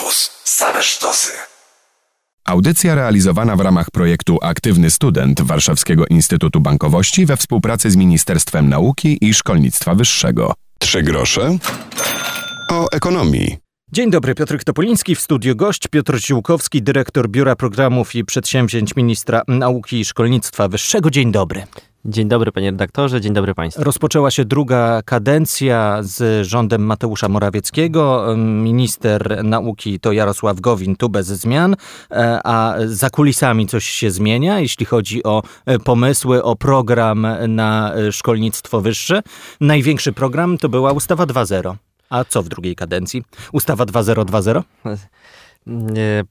Campus. 0.00 0.30
Same 0.44 0.82
sztosy. 0.82 1.32
Audycja 2.44 2.94
realizowana 2.94 3.56
w 3.56 3.60
ramach 3.60 3.90
projektu 3.90 4.38
Aktywny 4.42 4.90
Student 4.90 5.40
Warszawskiego 5.40 6.04
Instytutu 6.10 6.60
Bankowości 6.60 7.26
we 7.26 7.36
współpracy 7.36 7.90
z 7.90 7.96
Ministerstwem 7.96 8.68
Nauki 8.68 9.18
i 9.20 9.34
Szkolnictwa 9.34 9.94
Wyższego. 9.94 10.54
Trzy 10.78 11.02
grosze 11.02 11.58
o 12.70 12.86
ekonomii. 12.92 13.56
Dzień 13.92 14.10
dobry, 14.10 14.34
Piotr 14.34 14.64
Topoliński 14.64 15.14
w 15.14 15.20
studiu 15.20 15.56
gość, 15.56 15.88
Piotr 15.88 16.18
Ziłkowski, 16.18 16.82
dyrektor 16.82 17.28
Biura 17.28 17.56
Programów 17.56 18.14
i 18.14 18.24
Przedsięwzięć 18.24 18.96
Ministra 18.96 19.42
Nauki 19.48 20.00
i 20.00 20.04
Szkolnictwa 20.04 20.68
Wyższego. 20.68 21.10
Dzień 21.10 21.32
dobry. 21.32 21.66
Dzień 22.04 22.28
dobry 22.28 22.52
panie 22.52 22.70
redaktorze, 22.70 23.20
dzień 23.20 23.32
dobry 23.32 23.54
państwu. 23.54 23.84
Rozpoczęła 23.84 24.30
się 24.30 24.44
druga 24.44 25.02
kadencja 25.04 25.98
z 26.02 26.46
rządem 26.46 26.82
Mateusza 26.82 27.28
Morawieckiego. 27.28 28.34
Minister 28.36 29.44
nauki 29.44 30.00
to 30.00 30.12
Jarosław 30.12 30.60
Gowin, 30.60 30.96
tu 30.96 31.08
bez 31.08 31.26
zmian, 31.26 31.76
e, 32.10 32.40
a 32.44 32.74
za 32.86 33.10
kulisami 33.10 33.66
coś 33.66 33.84
się 33.84 34.10
zmienia, 34.10 34.60
jeśli 34.60 34.86
chodzi 34.86 35.22
o 35.22 35.42
e, 35.66 35.78
pomysły, 35.78 36.42
o 36.42 36.56
program 36.56 37.26
na 37.48 37.94
e, 37.94 38.12
szkolnictwo 38.12 38.80
wyższe. 38.80 39.22
Największy 39.60 40.12
program 40.12 40.58
to 40.58 40.68
była 40.68 40.92
ustawa 40.92 41.24
2.0. 41.24 41.74
A 42.10 42.24
co 42.24 42.42
w 42.42 42.48
drugiej 42.48 42.76
kadencji? 42.76 43.24
Ustawa 43.52 43.86
2020? 43.86 44.62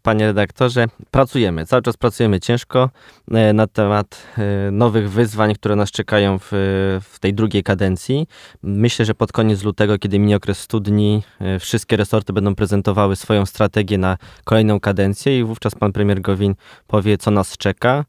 Panie 0.01 0.25
redaktorze, 0.25 0.85
pracujemy, 1.11 1.65
cały 1.65 1.81
czas 1.81 1.97
pracujemy 1.97 2.39
ciężko 2.39 2.89
e, 3.31 3.53
na 3.53 3.67
temat 3.67 4.27
e, 4.37 4.71
nowych 4.71 5.11
wyzwań, 5.11 5.53
które 5.53 5.75
nas 5.75 5.91
czekają 5.91 6.39
w, 6.39 6.47
w 7.03 7.19
tej 7.19 7.33
drugiej 7.33 7.63
kadencji. 7.63 8.27
Myślę, 8.63 9.05
że 9.05 9.15
pod 9.15 9.31
koniec 9.31 9.63
lutego, 9.63 9.99
kiedy 9.99 10.19
minie 10.19 10.35
okres 10.35 10.59
studni, 10.59 11.23
e, 11.39 11.59
wszystkie 11.59 11.97
resorty 11.97 12.33
będą 12.33 12.55
prezentowały 12.55 13.15
swoją 13.15 13.45
strategię 13.45 13.97
na 13.97 14.17
kolejną 14.43 14.79
kadencję 14.79 15.39
i 15.39 15.43
wówczas 15.43 15.75
pan 15.75 15.91
premier 15.91 16.21
Gowin 16.21 16.55
powie, 16.87 17.17
co 17.17 17.31
nas 17.31 17.57
czeka. 17.57 18.05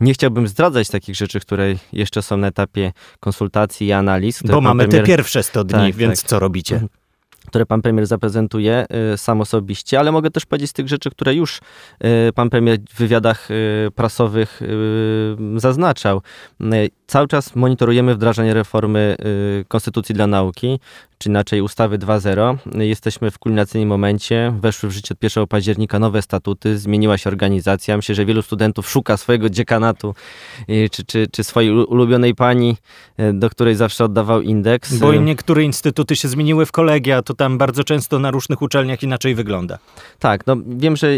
Nie 0.00 0.14
chciałbym 0.14 0.48
zdradzać 0.48 0.88
takich 0.88 1.16
rzeczy, 1.16 1.40
które 1.40 1.74
jeszcze 1.92 2.22
są 2.22 2.36
na 2.36 2.46
etapie 2.46 2.92
konsultacji 3.20 3.86
i 3.86 3.92
analiz. 3.92 4.42
Bo 4.42 4.60
mamy 4.60 4.84
premier... 4.84 5.02
te 5.02 5.06
pierwsze 5.06 5.42
100 5.42 5.64
dni, 5.64 5.78
tak, 5.78 5.94
więc 5.94 6.20
tak. 6.22 6.28
co 6.28 6.38
robicie? 6.38 6.80
Które 7.46 7.66
pan 7.66 7.82
premier 7.82 8.06
zaprezentuje 8.06 8.86
y, 9.14 9.18
sam 9.18 9.40
osobiście, 9.40 9.98
ale 9.98 10.12
mogę 10.12 10.30
też 10.30 10.46
powiedzieć 10.46 10.70
z 10.70 10.72
tych 10.72 10.88
rzeczy, 10.88 11.10
które 11.10 11.34
już 11.34 11.60
y, 12.28 12.32
pan 12.32 12.50
premier 12.50 12.78
w 12.90 12.98
wywiadach 12.98 13.50
y, 13.50 13.90
prasowych 13.94 14.60
zaznaczał. 15.56 16.22
Cały 17.06 17.28
czas 17.28 17.56
monitorujemy 17.56 18.14
wdrażanie 18.14 18.54
reformy 18.54 19.16
Konstytucji 19.68 20.14
dla 20.14 20.26
Nauki 20.26 20.78
czy 21.18 21.28
inaczej 21.28 21.60
ustawy 21.60 21.98
2.0. 21.98 22.56
Jesteśmy 22.80 23.30
w 23.30 23.38
kulminacyjnym 23.38 23.88
momencie. 23.88 24.54
Weszły 24.60 24.88
w 24.88 24.92
życie 24.92 25.14
od 25.14 25.22
1 25.22 25.46
października 25.46 25.98
nowe 25.98 26.22
statuty, 26.22 26.78
zmieniła 26.78 27.18
się 27.18 27.30
organizacja. 27.30 27.96
Myślę, 27.96 28.14
że 28.14 28.24
wielu 28.24 28.42
studentów 28.42 28.90
szuka 28.90 29.16
swojego 29.16 29.50
dziekanatu 29.50 30.14
czy, 30.90 31.04
czy, 31.04 31.26
czy 31.32 31.44
swojej 31.44 31.70
ulubionej 31.70 32.34
pani, 32.34 32.76
do 33.32 33.50
której 33.50 33.74
zawsze 33.74 34.04
oddawał 34.04 34.40
indeks. 34.40 34.94
Bo 34.94 35.14
niektóre 35.14 35.62
instytuty 35.62 36.16
się 36.16 36.28
zmieniły 36.28 36.66
w 36.66 36.72
kolegia, 36.72 37.22
to 37.22 37.33
tam 37.34 37.58
bardzo 37.58 37.84
często 37.84 38.18
na 38.18 38.30
różnych 38.30 38.62
uczelniach 38.62 39.02
inaczej 39.02 39.34
wygląda. 39.34 39.78
Tak, 40.18 40.46
no 40.46 40.56
wiem, 40.66 40.96
że 40.96 41.08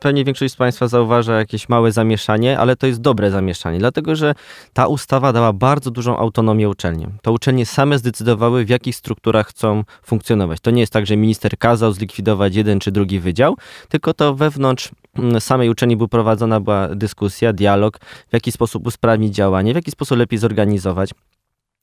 pewnie 0.00 0.24
większość 0.24 0.54
z 0.54 0.56
Państwa 0.56 0.88
zauważa 0.88 1.38
jakieś 1.38 1.68
małe 1.68 1.92
zamieszanie, 1.92 2.58
ale 2.58 2.76
to 2.76 2.86
jest 2.86 3.00
dobre 3.00 3.30
zamieszanie, 3.30 3.78
dlatego 3.78 4.16
że 4.16 4.34
ta 4.72 4.86
ustawa 4.86 5.32
dała 5.32 5.52
bardzo 5.52 5.90
dużą 5.90 6.18
autonomię 6.18 6.68
uczelniom. 6.68 7.12
To 7.22 7.32
uczelnie 7.32 7.66
same 7.66 7.98
zdecydowały, 7.98 8.64
w 8.64 8.68
jakich 8.68 8.96
strukturach 8.96 9.46
chcą 9.46 9.84
funkcjonować. 10.02 10.60
To 10.60 10.70
nie 10.70 10.80
jest 10.80 10.92
tak, 10.92 11.06
że 11.06 11.16
minister 11.16 11.58
kazał 11.58 11.92
zlikwidować 11.92 12.54
jeden 12.54 12.80
czy 12.80 12.92
drugi 12.92 13.20
wydział, 13.20 13.56
tylko 13.88 14.14
to 14.14 14.34
wewnątrz 14.34 14.90
mm, 15.18 15.40
samej 15.40 15.70
uczelni 15.70 15.96
była 15.96 16.08
prowadzona 16.08 16.60
była 16.60 16.88
dyskusja, 16.88 17.52
dialog, 17.52 17.98
w 18.28 18.32
jaki 18.32 18.52
sposób 18.52 18.86
usprawnić 18.86 19.34
działanie, 19.34 19.72
w 19.72 19.76
jaki 19.76 19.90
sposób 19.90 20.18
lepiej 20.18 20.38
zorganizować. 20.38 21.10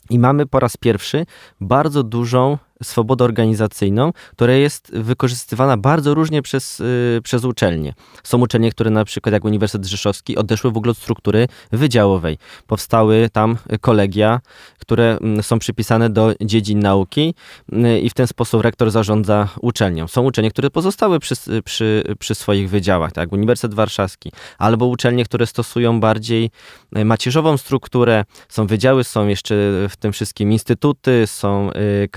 I 0.09 0.19
mamy 0.19 0.45
po 0.45 0.59
raz 0.59 0.77
pierwszy 0.77 1.25
bardzo 1.61 2.03
dużą 2.03 2.57
swobodę 2.83 3.23
organizacyjną, 3.23 4.11
która 4.31 4.53
jest 4.53 4.91
wykorzystywana 4.93 5.77
bardzo 5.77 6.13
różnie 6.13 6.41
przez, 6.41 6.79
yy, 6.79 7.21
przez 7.23 7.45
uczelnie. 7.45 7.93
Są 8.23 8.41
uczelnie, 8.41 8.71
które 8.71 8.89
na 8.89 9.05
przykład 9.05 9.33
jak 9.33 9.45
Uniwersytet 9.45 9.87
Rzeszowski 9.87 10.37
odeszły 10.37 10.71
w 10.71 10.77
ogóle 10.77 10.91
od 10.91 10.97
struktury 10.97 11.47
wydziałowej. 11.71 12.37
Powstały 12.67 13.29
tam 13.33 13.57
kolegia, 13.81 14.39
które 14.79 15.17
mm, 15.21 15.43
są 15.43 15.59
przypisane 15.59 16.09
do 16.09 16.33
dziedzin 16.41 16.79
nauki 16.79 17.35
yy, 17.71 17.99
i 17.99 18.09
w 18.09 18.13
ten 18.13 18.27
sposób 18.27 18.61
rektor 18.61 18.91
zarządza 18.91 19.47
uczelnią. 19.61 20.07
Są 20.07 20.23
uczelnie, 20.23 20.51
które 20.51 20.69
pozostały 20.69 21.19
przy, 21.19 21.35
przy, 21.65 22.03
przy 22.19 22.35
swoich 22.35 22.69
wydziałach, 22.69 23.11
tak 23.11 23.21
jak 23.21 23.33
Uniwersytet 23.33 23.73
Warszawski, 23.73 24.31
albo 24.57 24.85
uczelnie, 24.85 25.25
które 25.25 25.47
stosują 25.47 25.99
bardziej 25.99 26.49
y, 26.97 27.05
macierzową 27.05 27.57
strukturę. 27.57 28.25
Są 28.49 28.67
wydziały, 28.67 29.03
są 29.03 29.27
jeszcze 29.27 29.55
w 29.89 29.95
tym 29.99 30.13
wszystkim 30.13 30.51
instytuty, 30.51 31.27
są 31.27 31.69
yy, 32.01 32.07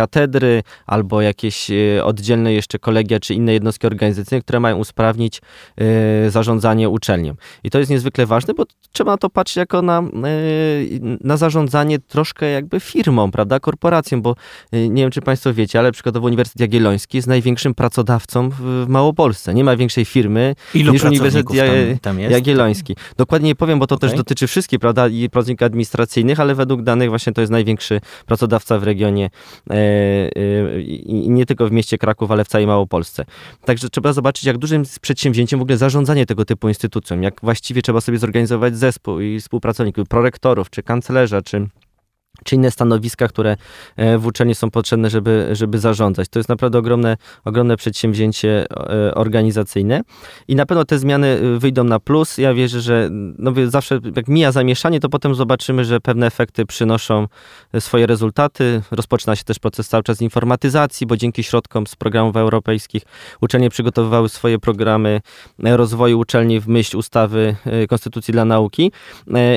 albo 0.87 1.23
jakieś 1.23 1.71
e, 1.71 2.05
oddzielne 2.05 2.53
jeszcze 2.53 2.79
kolegia 2.79 3.21
czy 3.21 3.35
inne 3.35 3.53
jednostki 3.53 3.87
organizacyjne, 3.87 4.43
które 4.43 4.61
mają 4.61 4.77
usprawnić 4.77 5.41
e, 5.77 6.31
zarządzanie 6.31 6.89
uczelnią. 6.89 7.35
I 7.65 7.71
to 7.71 7.79
jest 7.79 7.91
niezwykle 7.91 8.27
ważne, 8.27 8.55
bo 8.55 8.65
trzeba 8.93 9.13
na 9.13 9.19
to 9.19 9.31
patrzeć 9.31 9.57
jako 9.57 9.83
na, 9.83 9.99
e, 9.99 10.03
na 11.21 11.37
zarządzanie 11.37 11.99
troszkę 11.99 12.51
jakby 12.51 12.81
firmą, 12.81 13.31
prawda, 13.31 13.61
korporacją, 13.61 14.23
bo 14.23 14.35
nie 14.73 15.03
wiem, 15.03 15.11
czy 15.11 15.21
Państwo 15.21 15.55
wiecie, 15.55 15.79
ale 15.79 15.93
przykładowo 15.93 16.27
Uniwersytet 16.27 16.61
Jagielloński 16.61 17.19
jest 17.19 17.29
największym 17.29 17.75
pracodawcą 17.75 18.51
w 18.51 18.85
Małopolsce. 18.89 19.55
Nie 19.55 19.65
ma 19.65 19.77
większej 19.77 20.05
firmy 20.05 20.55
Ilu 20.75 20.93
niż 20.93 21.05
Uniwersytet 21.05 21.47
tam, 22.03 22.17
tam 22.17 22.21
Jagielloński. 22.21 22.97
Dokładnie 23.17 23.49
nie 23.49 23.55
powiem, 23.55 23.79
bo 23.79 23.87
to 23.87 23.95
okay. 23.95 24.09
też 24.09 24.17
dotyczy 24.17 24.47
wszystkich, 24.47 24.79
prawda, 24.79 25.09
i 25.09 25.31
pracowników 25.31 25.67
administracyjnych, 25.67 26.41
ale 26.41 26.55
według 26.55 26.83
danych 26.83 27.09
właśnie 27.09 27.33
to 27.33 27.41
jest 27.41 27.51
największy 27.53 28.01
pracodawca 28.27 28.79
w 28.79 28.83
regionie 28.83 29.31
i 30.87 31.31
nie 31.31 31.47
tylko 31.47 31.69
w 31.69 31.73
mieście 31.73 31.99
Kraków, 31.99 32.31
ale 32.31 32.45
w 32.45 32.49
całej 32.49 32.67
Małopolsce. 32.67 33.25
Także 33.65 33.89
trzeba 33.89 34.13
zobaczyć, 34.13 34.45
jak 34.45 34.59
dużym 34.59 34.83
przedsięwzięciem 35.01 35.59
w 35.59 35.63
ogóle 35.63 35.79
zarządzanie 35.79 36.27
tego 36.27 36.45
typu 36.45 36.69
instytucją, 36.69 37.21
jak 37.21 37.41
właściwie 37.43 37.83
trzeba 37.83 38.01
sobie 38.01 38.19
zorganizować 38.19 38.77
zespół 38.77 39.21
i 39.21 39.41
współpracowników, 39.41 40.09
prorektorów, 40.09 40.71
czy 40.71 40.83
kanclerza, 40.83 41.43
czy 41.43 41.69
czy 42.47 42.55
inne 42.55 42.71
stanowiska, 42.71 43.29
które 43.29 43.57
e, 43.97 44.19
w 44.19 44.27
uczelni 44.27 44.55
są 44.55 44.71
potrzebne, 44.71 45.11
żeby, 45.11 45.49
żeby 45.53 45.79
zarządzać. 45.79 46.29
To 46.29 46.39
jest 46.39 46.49
naprawdę 46.49 46.79
ogromne, 46.79 47.17
ogromne 47.45 47.77
przedsięwzięcie 47.77 48.67
e, 48.71 49.15
organizacyjne 49.15 50.01
i 50.49 50.57
na 50.57 50.67
pewno 50.67 50.85
te 50.85 50.99
zmiany 50.99 51.27
e, 51.27 51.59
wyjdą 51.59 51.85
na 51.85 52.01
plus. 52.01 52.39
Ja 52.39 52.55
wierzę, 52.55 52.81
że 52.81 53.09
no 53.39 53.53
zawsze 53.67 54.01
jak 54.17 54.29
mija 54.29 54.53
zamieszanie, 54.53 55.01
to 55.01 55.09
potem 55.09 55.35
zobaczymy, 55.35 55.85
że 55.85 56.01
pewne 56.01 56.27
efekty 56.27 56.67
przynoszą 56.67 57.27
swoje 57.81 58.07
rezultaty. 58.07 58.83
Rozpoczyna 58.91 59.37
się 59.37 59.45
też 59.45 59.59
proces 59.59 59.89
cały 59.89 60.03
czas 60.03 60.23
informatyzacji, 60.23 61.07
bo 61.07 61.17
dzięki 61.17 61.43
środkom 61.43 61.87
z 61.87 61.97
programów 61.97 62.37
europejskich 62.37 63.03
uczelnie 63.41 63.71
przygotowywały 63.71 64.29
swoje 64.29 64.59
programy 64.59 65.21
rozwoju 65.59 66.19
uczelni 66.19 66.61
w 66.61 66.69
myśl 66.69 66.97
ustawy 66.97 67.57
Konstytucji 67.89 68.33
dla 68.33 68.45
Nauki 68.45 68.93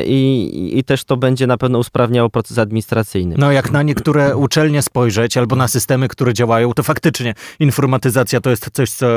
i, 0.06 0.72
i 0.76 0.84
też 0.84 1.04
to 1.04 1.18
będzie 1.18 1.48
na 1.48 1.58
pewno 1.58 1.80
usprawniało 1.80 2.30
proces 2.30 2.58
administracyjny 2.58 2.79
administracyjnym. 2.80 3.38
No 3.38 3.52
jak 3.52 3.72
na 3.72 3.84
niektóre 3.84 4.38
uczelnie 4.38 4.82
spojrzeć, 4.82 5.38
albo 5.38 5.56
na 5.56 5.68
systemy, 5.68 6.08
które 6.08 6.34
działają, 6.34 6.74
to 6.74 6.84
faktycznie 6.84 7.34
informatyzacja 7.60 8.42
to 8.42 8.50
jest 8.50 8.70
coś, 8.74 8.92
co 8.92 9.08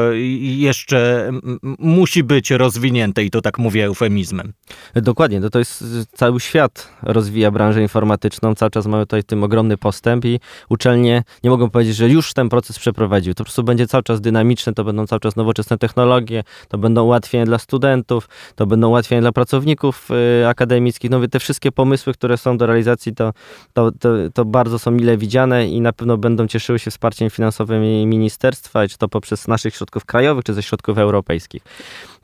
jeszcze 0.41 1.31
musi 1.79 2.25
być 2.25 2.51
rozwinięte 2.51 3.25
i 3.25 3.31
to 3.31 3.41
tak 3.41 3.59
mówię 3.59 3.85
eufemizmem. 3.85 4.53
Dokładnie, 4.95 5.41
to, 5.41 5.51
to 5.51 5.59
jest 5.59 5.85
cały 6.15 6.41
świat 6.41 6.89
rozwija 7.03 7.51
branżę 7.51 7.83
informatyczną, 7.83 8.55
cały 8.55 8.71
czas 8.71 8.87
mamy 8.87 9.03
tutaj 9.03 9.23
w 9.23 9.25
tym 9.25 9.45
ogromny 9.45 9.77
postęp 9.77 10.25
i 10.25 10.41
uczelnie 10.69 11.25
nie 11.45 11.51
mogą 11.51 11.71
powiedzieć, 11.71 11.97
że 11.97 12.09
już 12.09 12.35
ten 12.35 12.49
proces 12.49 12.79
przeprowadził. 12.79 13.35
To 13.35 13.39
po 13.39 13.45
prostu 13.45 13.63
będzie 13.63 13.87
cały 13.87 14.03
czas 14.03 14.21
dynamiczne, 14.21 14.73
to 14.73 14.85
będą 14.85 15.07
cały 15.07 15.21
czas 15.21 15.37
nowoczesne 15.37 15.79
technologie, 15.79 16.45
to 16.69 16.79
będą 16.79 17.05
ułatwienia 17.05 17.45
dla 17.45 17.59
studentów, 17.59 18.29
to 18.57 18.67
będą 18.67 18.89
ułatwienia 18.89 19.21
dla 19.21 19.33
pracowników 19.33 20.09
y, 20.43 20.49
akademickich. 20.49 21.11
No 21.11 21.29
te 21.29 21.39
wszystkie 21.39 21.73
pomysły, 21.73 22.15
które 22.15 22.39
są 22.39 22.57
do 22.57 22.67
realizacji, 22.67 23.15
to 23.15 23.33
to, 23.73 23.93
to, 23.93 24.09
to 24.35 24.45
bardzo 24.45 24.79
są 24.79 24.91
mile 24.91 25.17
widziane 25.17 25.69
i 25.69 25.81
na 25.81 25.93
pewno 25.93 26.17
będą 26.17 26.47
cieszyły 26.47 26.79
się 26.79 26.91
wsparciem 26.91 27.31
finansowym 27.31 27.83
ministerstwa, 28.09 28.89
czy 28.89 28.99
to 28.99 29.09
poprzez 29.09 29.49
naszych 29.49 29.75
środków 29.75 30.05
krajowych, 30.05 30.45
czy 30.45 30.55
ze 30.55 30.63
środków 30.63 30.99
europejskich. 30.99 31.63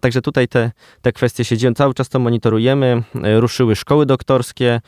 Także 0.01 0.23
tutaj 0.23 0.49
te, 0.49 0.71
te 1.03 1.13
kwestie 1.13 1.45
się 1.45 1.57
dzieją, 1.57 1.75
cały 1.75 1.95
czas 1.95 2.09
to 2.09 2.19
monitorujemy. 2.19 3.03
Ruszyły 3.39 3.77
szkoły 3.77 4.07
doktorskie, 4.07 4.81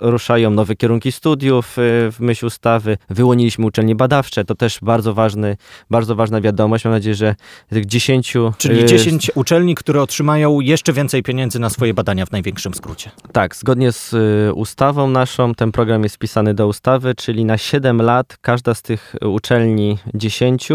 ruszają 0.00 0.50
nowe 0.50 0.76
kierunki 0.76 1.12
studiów 1.12 1.72
w 1.76 2.16
myśl 2.20 2.46
ustawy. 2.46 2.96
Wyłoniliśmy 3.10 3.66
uczelnie 3.66 3.94
badawcze, 3.94 4.44
to 4.44 4.54
też 4.54 4.78
bardzo 4.82 5.14
ważny, 5.14 5.56
bardzo 5.90 6.14
ważna 6.14 6.40
wiadomość. 6.40 6.84
Mam 6.84 6.94
nadzieję, 6.94 7.14
że 7.14 7.34
tych 7.68 7.86
10... 7.86 8.34
Czyli 8.58 8.84
10 8.84 9.30
uczelni, 9.34 9.74
które 9.74 10.02
otrzymają 10.02 10.60
jeszcze 10.60 10.92
więcej 10.92 11.22
pieniędzy 11.22 11.58
na 11.58 11.70
swoje 11.70 11.94
badania 11.94 12.26
w 12.26 12.32
największym 12.32 12.74
skrócie. 12.74 13.10
Tak, 13.32 13.56
zgodnie 13.56 13.92
z 13.92 14.14
ustawą 14.54 15.10
naszą 15.10 15.54
ten 15.54 15.72
program 15.72 16.02
jest 16.02 16.14
wpisany 16.14 16.54
do 16.54 16.66
ustawy, 16.66 17.14
czyli 17.14 17.44
na 17.44 17.58
7 17.58 18.02
lat 18.02 18.36
każda 18.40 18.74
z 18.74 18.82
tych 18.82 19.14
uczelni 19.22 19.98
10 20.14 20.68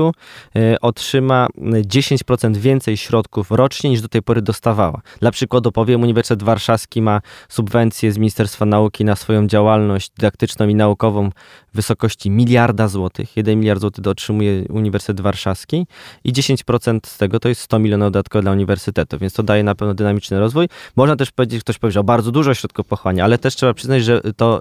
otrzyma 0.81 1.47
10% 1.57 2.55
więcej 2.65 2.97
środków 2.97 3.51
rocznie 3.51 3.89
niż 3.89 4.01
do 4.01 4.07
tej 4.07 4.21
pory 4.21 4.41
dostawała. 4.41 5.01
Dla 5.19 5.31
przykładu 5.31 5.71
powiem, 5.71 6.01
Uniwersytet 6.01 6.43
Warszawski 6.43 7.01
ma 7.01 7.21
subwencję 7.49 8.11
z 8.11 8.17
Ministerstwa 8.17 8.65
Nauki 8.65 9.05
na 9.05 9.15
swoją 9.15 9.47
działalność 9.47 10.09
dydaktyczną 10.17 10.67
i 10.67 10.75
naukową 10.75 11.29
w 11.73 11.75
wysokości 11.75 12.29
miliarda 12.29 12.87
złotych. 12.87 13.37
1 13.37 13.59
miliard 13.59 13.81
złotych 13.81 14.07
otrzymuje 14.07 14.65
Uniwersytet 14.69 15.21
Warszawski 15.21 15.87
i 16.23 16.33
10% 16.33 16.99
z 17.07 17.17
tego 17.17 17.39
to 17.39 17.49
jest 17.49 17.61
100 17.61 17.79
milionów 17.79 18.05
dodatkowo 18.05 18.41
dla 18.41 18.51
uniwersytetu, 18.51 19.17
więc 19.17 19.33
to 19.33 19.43
daje 19.43 19.63
na 19.63 19.75
pewno 19.75 19.93
dynamiczny 19.93 20.39
rozwój. 20.39 20.67
Można 20.95 21.15
też 21.15 21.31
powiedzieć, 21.31 21.61
ktoś 21.61 21.77
powiedział, 21.77 22.03
bardzo 22.03 22.31
dużo 22.31 22.53
środków 22.53 22.87
pochłania, 22.87 23.23
ale 23.23 23.37
też 23.37 23.55
trzeba 23.55 23.73
przyznać, 23.73 24.03
że 24.03 24.21
to 24.37 24.59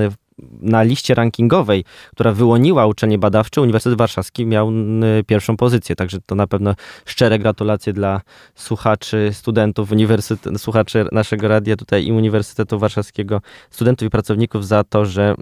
yy, 0.00 0.10
na 0.60 0.82
liście 0.82 1.14
rankingowej, 1.14 1.84
która 2.12 2.32
wyłoniła 2.32 2.86
uczelnie 2.86 3.18
badawcze, 3.18 3.62
Uniwersytet 3.62 3.98
Warszawski 3.98 4.46
miał 4.46 4.72
pierwszą 5.26 5.56
pozycję. 5.56 5.96
Także 5.96 6.18
to 6.26 6.34
na 6.34 6.46
pewno 6.46 6.74
szczere 7.06 7.38
gratulacje 7.38 7.92
dla 7.92 8.20
słuchaczy, 8.54 9.30
studentów, 9.32 9.92
uniwersytet, 9.92 10.60
słuchaczy 10.60 11.04
naszego 11.12 11.48
radia 11.48 11.76
tutaj 11.76 12.06
i 12.06 12.12
Uniwersytetu 12.12 12.78
Warszawskiego, 12.78 13.40
studentów 13.70 14.06
i 14.06 14.10
pracowników 14.10 14.66
za 14.66 14.84
to, 14.84 15.04
że 15.06 15.34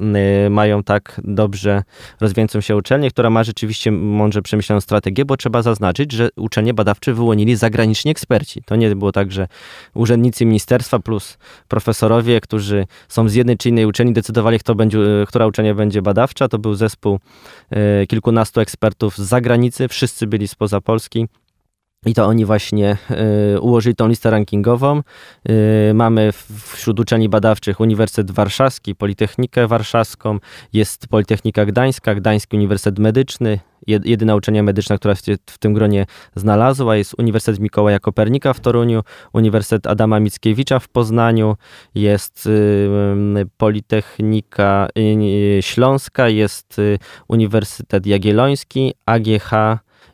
mają 0.50 0.82
tak 0.82 1.20
dobrze 1.24 1.82
rozwijającą 2.20 2.60
się 2.60 2.76
uczelnię, 2.76 3.10
która 3.10 3.30
ma 3.30 3.44
rzeczywiście 3.44 3.92
mądrze 3.92 4.42
przemyślaną 4.42 4.80
strategię, 4.80 5.24
bo 5.24 5.36
trzeba 5.36 5.62
zaznaczyć, 5.62 6.12
że 6.12 6.28
uczelnie 6.36 6.74
badawcze 6.74 7.14
wyłonili 7.14 7.56
zagraniczni 7.56 8.10
eksperci. 8.10 8.62
To 8.66 8.76
nie 8.76 8.96
było 8.96 9.12
tak, 9.12 9.32
że 9.32 9.48
urzędnicy 9.94 10.46
ministerstwa 10.46 10.98
plus 10.98 11.38
profesorowie, 11.68 12.40
którzy 12.40 12.86
są 13.08 13.28
z 13.28 13.34
jednej 13.34 13.56
czy 13.56 13.68
innej 13.68 13.86
uczelni 13.86 14.12
decydowali, 14.12 14.58
kto 14.58 14.74
będzie 14.74 14.98
która 15.28 15.46
uczelnia 15.46 15.74
będzie 15.74 16.02
badawcza. 16.02 16.48
To 16.48 16.58
był 16.58 16.74
zespół 16.74 17.18
e, 17.70 18.06
kilkunastu 18.06 18.60
ekspertów 18.60 19.16
z 19.16 19.20
zagranicy, 19.20 19.88
wszyscy 19.88 20.26
byli 20.26 20.48
spoza 20.48 20.80
Polski. 20.80 21.26
I 22.06 22.14
to 22.14 22.26
oni 22.26 22.44
właśnie 22.44 22.96
y, 23.54 23.60
ułożyli 23.60 23.96
tą 23.96 24.08
listę 24.08 24.30
rankingową. 24.30 25.02
Y, 25.90 25.94
mamy 25.94 26.30
wśród 26.74 27.00
uczelni 27.00 27.28
badawczych 27.28 27.80
Uniwersytet 27.80 28.30
Warszawski, 28.30 28.94
Politechnikę 28.94 29.66
Warszawską, 29.66 30.38
jest 30.72 31.08
Politechnika 31.08 31.66
Gdańska, 31.66 32.14
Gdański 32.14 32.56
Uniwersytet 32.56 32.98
Medyczny, 32.98 33.58
jedyna 33.86 34.36
uczelnia 34.36 34.62
medyczna, 34.62 34.98
która 34.98 35.14
się 35.14 35.36
w 35.46 35.58
tym 35.58 35.74
gronie 35.74 36.06
znalazła, 36.36 36.96
jest 36.96 37.14
Uniwersytet 37.18 37.60
Mikołaja 37.60 37.98
Kopernika 37.98 38.52
w 38.52 38.60
Toruniu, 38.60 39.02
Uniwersytet 39.32 39.86
Adama 39.86 40.20
Mickiewicza 40.20 40.78
w 40.78 40.88
Poznaniu, 40.88 41.56
jest 41.94 42.46
y, 42.46 43.46
Politechnika 43.56 44.88
Śląska, 45.60 46.28
jest 46.28 46.80
Uniwersytet 47.28 48.06
Jagielloński, 48.06 48.94
AGH 49.06 49.50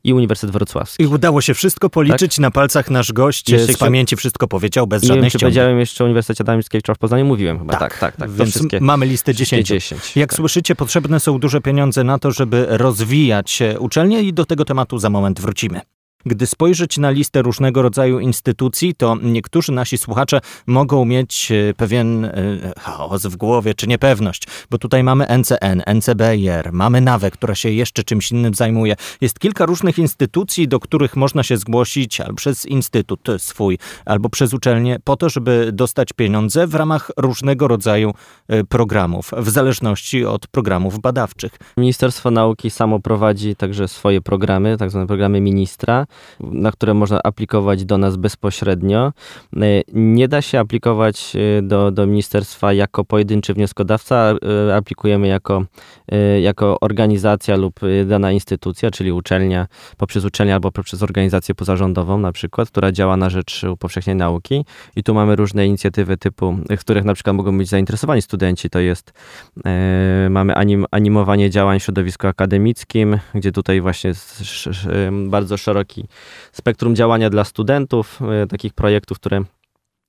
i 0.05 0.13
Uniwersytet 0.13 0.53
Wrocławski. 0.53 1.03
I 1.03 1.07
udało 1.07 1.41
się 1.41 1.55
wszystko 1.55 1.91
policzyć 1.91 2.37
tak? 2.37 2.43
na 2.43 2.51
palcach 2.51 2.91
nasz 2.91 3.13
gość 3.13 3.51
jeszcze 3.51 3.73
z 3.73 3.77
pamięci 3.77 4.17
wszystko 4.17 4.49
powiedział 4.49 4.87
bez 4.87 5.03
żadnej 5.03 5.31
ściągi. 5.31 5.45
powiedziałem 5.45 5.79
jeszcze 5.79 6.05
o 6.05 6.07
Uniwersytecie 6.07 6.57
Mickiewicza 6.57 6.95
w 6.95 6.99
Poznaniu, 6.99 7.25
mówiłem 7.25 7.59
chyba. 7.59 7.73
Tak, 7.73 7.81
tak, 7.81 7.99
tak. 7.99 8.17
tak. 8.17 8.31
Więc 8.31 8.59
mamy 8.81 9.07
listę 9.07 9.35
10. 9.35 9.69
10 9.69 10.17
Jak 10.17 10.31
tak. 10.31 10.37
słyszycie, 10.37 10.75
potrzebne 10.75 11.21
są 11.21 11.39
duże 11.39 11.61
pieniądze 11.61 12.05
na 12.05 12.19
to, 12.19 12.31
żeby 12.31 12.67
rozwijać 12.69 13.63
uczelnie 13.79 14.23
i 14.23 14.33
do 14.33 14.45
tego 14.45 14.65
tematu 14.65 14.99
za 14.99 15.11
moment 15.11 15.41
wrócimy. 15.41 15.81
Gdy 16.27 16.47
spojrzeć 16.47 16.99
na 16.99 17.11
listę 17.11 17.43
różnego 17.43 17.83
rodzaju 17.83 18.21
instytucji, 18.21 18.95
to 18.95 19.17
niektórzy 19.23 19.73
nasi 19.73 19.99
słuchacze 19.99 20.41
mogą 20.67 21.05
mieć 21.05 21.53
e, 21.53 21.75
pewien 21.75 22.25
e, 22.25 22.33
chaos 22.79 23.27
w 23.27 23.37
głowie 23.37 23.75
czy 23.75 23.87
niepewność, 23.87 24.47
bo 24.71 24.79
tutaj 24.79 25.05
mamy 25.05 25.27
NCN, 25.39 25.83
NCBR, 25.95 26.73
mamy 26.73 27.01
NAWE, 27.01 27.31
która 27.31 27.55
się 27.55 27.71
jeszcze 27.71 28.05
czymś 28.05 28.33
innym 28.33 28.55
zajmuje. 28.55 28.97
Jest 29.21 29.39
kilka 29.39 29.67
różnych 29.67 29.99
instytucji, 29.99 30.69
do 30.69 30.81
których 30.81 31.17
można 31.17 31.43
się 31.43 31.57
zgłosić 31.57 32.21
albo 32.21 32.35
przez 32.35 32.67
instytut 32.67 33.21
swój, 33.39 33.79
albo 34.05 34.29
przez 34.29 34.55
uczelnię, 34.55 34.99
po 35.05 35.17
to, 35.17 35.29
żeby 35.29 35.71
dostać 35.73 36.09
pieniądze 36.17 36.67
w 36.67 36.75
ramach 36.75 37.11
różnego 37.17 37.69
rodzaju 37.69 38.15
e, 38.49 38.65
programów, 38.65 39.31
w 39.37 39.51
zależności 39.51 40.25
od 40.25 40.47
programów 40.47 41.01
badawczych. 41.01 41.53
Ministerstwo 41.77 42.31
Nauki 42.31 42.71
samo 42.71 43.01
prowadzi 43.01 43.57
także 43.57 43.89
swoje 43.89 44.21
programy, 44.21 44.77
tak 44.77 44.91
zwane 44.91 45.07
programy 45.07 45.41
ministra 45.41 46.07
na 46.41 46.73
które 46.73 46.95
można 46.95 47.21
aplikować 47.25 47.85
do 47.85 47.99
nas 47.99 48.17
bezpośrednio. 48.17 49.13
E, 49.57 49.61
nie 49.93 50.29
da 50.29 50.43
się 50.43 50.59
aplikować 50.59 51.37
e, 51.37 51.63
do, 51.63 51.91
do 51.91 52.07
ministerstwa 52.07 52.73
jako 52.73 53.05
pojedynczy 53.05 53.55
wnioskodawca, 53.55 54.35
e, 54.69 54.77
aplikujemy 54.77 55.29
jako, 55.29 55.65
jako 56.43 56.81
organizacja 56.81 57.57
lub 57.57 57.81
dana 58.07 58.33
instytucja, 58.33 58.91
czyli 58.91 59.13
uczelnia, 59.13 59.67
poprzez 59.97 60.25
uczelnię 60.25 60.55
albo 60.55 60.73
poprzez 60.73 61.03
organizację 61.03 61.55
pozarządową 61.55 62.19
na 62.19 62.33
przykład, 62.33 62.69
która 62.69 62.93
działa 62.93 63.17
na 63.17 63.31
rzecz 63.31 63.65
upowszechnienia 63.65 64.19
nauki. 64.19 64.65
I 64.97 65.03
tu 65.03 65.15
mamy 65.15 65.37
różne 65.37 65.67
inicjatywy 65.67 66.17
typu, 66.17 66.57
w 66.71 66.81
których 66.81 67.05
na 67.05 67.15
przykład 67.15 67.37
mogą 67.37 67.59
być 67.59 67.69
zainteresowani 67.69 68.23
studenci. 68.23 68.71
To 68.71 68.79
jest, 68.79 69.13
mamy 70.31 70.55
anim, 70.55 70.87
animowanie 70.91 71.51
działań 71.51 71.81
w 71.81 71.83
środowisku 71.83 72.27
akademickim, 72.27 73.19
gdzie 73.35 73.53
tutaj 73.53 73.81
właśnie 73.81 74.13
bardzo 75.29 75.57
szeroki 75.57 76.02
spektrum 76.53 76.97
działania 76.97 77.31
dla 77.31 77.45
studentów, 77.45 78.21
e, 78.43 78.47
takich 78.47 78.75
projektów, 78.75 79.19
które 79.19 79.43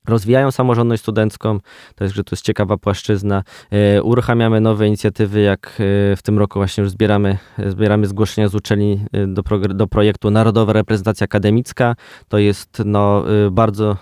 rozwijają 0.08 0.52
samorządność 0.52 1.02
studencką, 1.02 1.60
to 1.96 2.04
jest, 2.04 2.16
że 2.16 2.24
to 2.24 2.36
jest 2.36 2.46
ciekawa 2.46 2.78
płaszczyzna. 2.78 3.44
E, 3.72 4.04
uruchamiamy 4.04 4.62
nowe 4.62 4.88
inicjatywy, 4.88 5.42
jak 5.42 5.68
e, 5.68 6.16
w 6.16 6.20
tym 6.24 6.40
roku 6.40 6.60
właśnie 6.60 6.82
już 6.82 6.92
zbieramy, 6.92 7.38
zbieramy 7.68 8.08
zgłoszenia 8.08 8.48
z 8.48 8.56
uczelni 8.56 9.06
do, 9.28 9.44
do 9.68 9.88
projektu 9.88 10.32
Narodowa 10.32 10.74
Reprezentacja 10.74 11.26
Akademicka. 11.26 11.96
To 12.28 12.38
jest 12.38 12.82
no, 12.86 13.24
bardzo 13.52 13.98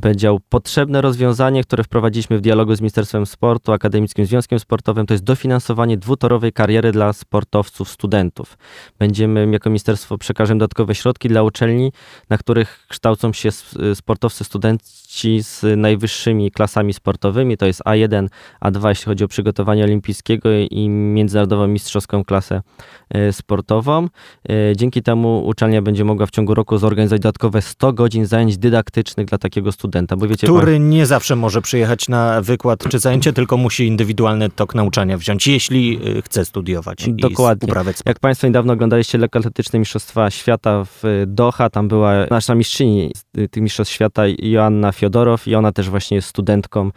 powiedział, 0.00 0.40
potrzebne 0.48 1.00
rozwiązanie, 1.00 1.62
które 1.62 1.84
wprowadziliśmy 1.84 2.38
w 2.38 2.40
dialogu 2.40 2.74
z 2.74 2.80
Ministerstwem 2.80 3.26
Sportu, 3.26 3.72
Akademickim 3.72 4.26
Związkiem 4.26 4.58
Sportowym, 4.58 5.06
to 5.06 5.14
jest 5.14 5.24
dofinansowanie 5.24 5.96
dwutorowej 5.96 6.52
kariery 6.52 6.92
dla 6.92 7.12
sportowców, 7.12 7.88
studentów. 7.88 8.58
Będziemy 8.98 9.48
jako 9.52 9.70
ministerstwo 9.70 10.18
przekażemy 10.18 10.58
dodatkowe 10.58 10.94
środki 10.94 11.28
dla 11.28 11.42
uczelni, 11.42 11.92
na 12.30 12.38
których 12.38 12.86
kształcą 12.88 13.32
się 13.32 13.50
sportowcy, 13.94 14.44
studenci 14.44 15.42
z 15.42 15.64
najwyższymi 15.76 16.50
klasami 16.50 16.92
sportowymi, 16.92 17.56
to 17.56 17.66
jest 17.66 17.80
A1, 17.80 18.28
A2, 18.64 18.88
jeśli 18.88 19.04
chodzi 19.04 19.24
o 19.24 19.28
przygotowanie 19.28 19.84
olimpijskiego 19.84 20.48
i 20.70 20.88
międzynarodową 20.88 21.66
mistrzowską 21.66 22.24
klasę 22.24 22.62
e, 23.10 23.32
sportową. 23.32 24.08
E, 24.48 24.76
dzięki 24.76 25.02
temu 25.02 25.46
uczelnia 25.46 25.82
będzie 25.82 26.04
mogła 26.04 26.26
w 26.26 26.30
ciągu 26.30 26.54
roku 26.54 26.78
zorganizować 26.78 27.20
dodatkowe 27.20 27.62
100 27.62 27.92
godzin 27.92 28.26
zajęć 28.26 28.58
dydaktycznych 28.58 29.26
dla 29.26 29.38
takiego 29.52 29.72
studenta, 29.72 30.16
bo 30.16 30.28
wiecie... 30.28 30.46
Który 30.46 30.72
pan... 30.72 30.88
nie 30.88 31.06
zawsze 31.06 31.36
może 31.36 31.62
przyjechać 31.62 32.08
na 32.08 32.40
wykład 32.40 32.88
czy 32.88 32.98
zajęcie, 32.98 33.32
tylko 33.32 33.56
musi 33.56 33.86
indywidualny 33.86 34.50
tok 34.50 34.74
nauczania 34.74 35.18
wziąć, 35.18 35.46
jeśli 35.46 35.98
y, 36.18 36.22
chce 36.22 36.44
studiować 36.44 37.04
Dokładnie. 37.08 37.68
Jak 38.06 38.18
Państwo 38.18 38.46
niedawno 38.46 38.72
oglądaliście 38.72 39.18
lekkoatletyczne 39.18 39.78
Mistrzostwa 39.78 40.30
Świata 40.30 40.84
w 40.84 41.24
Doha, 41.26 41.70
tam 41.70 41.88
była 41.88 42.12
nasza 42.30 42.54
mistrzyni 42.54 43.12
tych 43.50 43.62
Mistrzostw 43.62 43.94
Świata, 43.94 44.22
Joanna 44.38 44.92
Fiodorow 44.92 45.48
i 45.48 45.54
ona 45.54 45.72
też 45.72 45.90
właśnie 45.90 46.14
jest 46.14 46.28
studentką, 46.28 46.90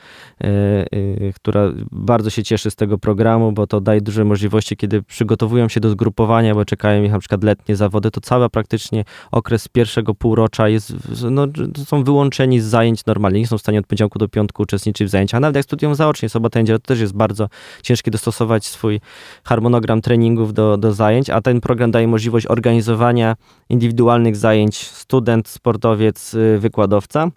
y, 0.44 0.48
y, 0.94 1.34
która 1.36 1.72
bardzo 1.92 2.30
się 2.30 2.44
cieszy 2.44 2.72
z 2.72 2.76
tego 2.76 2.98
programu, 2.98 3.52
bo 3.52 3.68
to 3.68 3.82
daje 3.82 4.02
duże 4.02 4.26
możliwości, 4.26 4.78
kiedy 4.78 5.04
przygotowują 5.04 5.70
się 5.70 5.80
do 5.80 5.90
zgrupowania, 5.90 6.56
bo 6.56 6.66
czekają 6.66 7.04
ich 7.04 7.12
na 7.12 7.20
przykład 7.20 7.44
letnie 7.44 7.76
zawody, 7.76 8.12
to 8.12 8.22
cały 8.22 8.50
praktycznie 8.50 9.06
okres 9.32 9.68
pierwszego 9.68 10.14
półrocza 10.14 10.70
jest, 10.70 10.94
no, 11.32 11.48
są 11.86 12.04
wyłączeni 12.36 12.60
z 12.60 12.66
zajęć 12.66 13.06
normalnie, 13.06 13.40
nie 13.40 13.48
są 13.48 13.58
w 13.58 13.62
stanie 13.62 13.80
od 13.80 13.88
poniedziałku 13.88 14.20
do 14.20 14.28
piątku 14.28 14.64
uczestniczyć 14.64 15.08
w 15.08 15.12
zajęciach, 15.12 15.38
a 15.38 15.42
nawet 15.42 15.56
jak 15.56 15.66
studiują 15.66 15.96
zaocznie, 15.96 16.30
sobota, 16.30 16.60
niedziela, 16.60 16.80
to 16.80 16.86
też 16.86 17.00
jest 17.00 17.14
bardzo 17.14 17.50
ciężkie 17.84 18.12
dostosować 18.12 18.66
swój 18.66 19.02
harmonogram 19.44 20.02
treningów 20.02 20.54
do, 20.54 20.78
do 20.78 20.94
zajęć, 20.94 21.30
a 21.30 21.42
ten 21.42 21.62
program 21.62 21.92
daje 21.92 22.08
możliwość 22.08 22.48
organizowania 22.48 23.36
indywidualnych 23.70 24.36
zajęć 24.36 24.78
student, 24.78 25.48
sportowiec, 25.48 26.34
y, 26.34 26.60
wykładowca. 26.60 27.32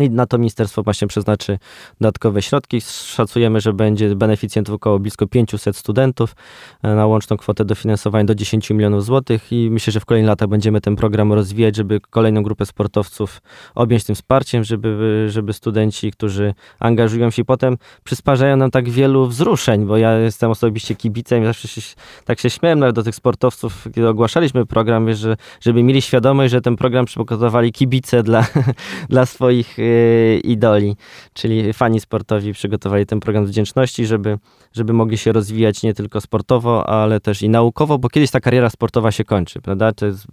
I 0.00 0.10
na 0.10 0.26
to 0.26 0.38
ministerstwo 0.38 0.82
właśnie 0.82 1.08
przeznaczy 1.08 1.58
dodatkowe 2.00 2.42
środki. 2.42 2.80
Szacujemy, 2.80 3.60
że 3.60 3.72
będzie 3.72 4.16
beneficjentów 4.16 4.74
około 4.74 4.98
blisko 4.98 5.26
500 5.26 5.76
studentów 5.76 6.36
e, 6.82 6.94
na 6.94 7.06
łączną 7.06 7.36
kwotę 7.36 7.64
dofinansowania 7.64 8.24
do 8.24 8.34
10 8.34 8.70
milionów 8.70 9.04
złotych 9.04 9.52
i 9.52 9.70
myślę, 9.70 9.92
że 9.92 10.00
w 10.00 10.04
kolejnych 10.04 10.28
latach 10.28 10.48
będziemy 10.48 10.80
ten 10.80 10.96
program 10.96 11.32
rozwijać, 11.32 11.76
żeby 11.76 12.00
kolejną 12.10 12.42
grupę 12.42 12.66
sportowców 12.66 13.42
objąć 13.74 14.04
tym 14.04 14.14
wsparciem, 14.14 14.64
żeby, 14.64 15.26
żeby 15.30 15.52
studenci, 15.52 16.12
którzy 16.12 16.54
angażują 16.78 17.30
się 17.30 17.44
potem 17.44 17.76
przysparzają 18.04 18.56
nam 18.56 18.70
tak 18.70 18.88
wielu 18.88 19.26
wzruszeń, 19.26 19.86
bo 19.86 19.96
ja 19.96 20.18
jestem 20.18 20.50
osobiście 20.50 20.94
kibicem 20.94 21.42
i 21.42 21.46
zawsze 21.46 21.68
się, 21.68 21.80
tak 22.24 22.40
się 22.40 22.50
śmiałem 22.50 22.78
nawet 22.78 22.96
do 22.96 23.02
tych 23.02 23.14
sportowców, 23.14 23.88
kiedy 23.94 24.08
ogłaszaliśmy 24.08 24.66
program, 24.66 25.14
że, 25.14 25.36
żeby 25.60 25.82
mieli 25.82 26.02
świadomość, 26.02 26.50
że 26.52 26.60
ten 26.60 26.76
program 26.76 27.04
przygotowali 27.04 27.72
kibice 27.72 28.22
dla, 28.22 28.46
dla 29.08 29.26
swoich 29.26 29.65
swoich 29.66 29.78
y, 29.78 30.40
idoli, 30.44 30.96
czyli 31.32 31.72
fani 31.72 32.00
sportowi 32.00 32.52
przygotowali 32.52 33.06
ten 33.06 33.20
program 33.20 33.46
wdzięczności, 33.46 34.06
żeby, 34.06 34.38
żeby 34.72 34.92
mogli 34.92 35.18
się 35.18 35.32
rozwijać 35.32 35.82
nie 35.82 35.94
tylko 35.94 36.20
sportowo, 36.20 36.88
ale 36.88 37.20
też 37.20 37.42
i 37.42 37.48
naukowo, 37.48 37.98
bo 37.98 38.08
kiedyś 38.08 38.30
ta 38.30 38.40
kariera 38.40 38.70
sportowa 38.70 39.12
się 39.12 39.24
kończy, 39.24 39.60
prawda? 39.60 39.92
To 39.92 40.06
jest 40.06 40.26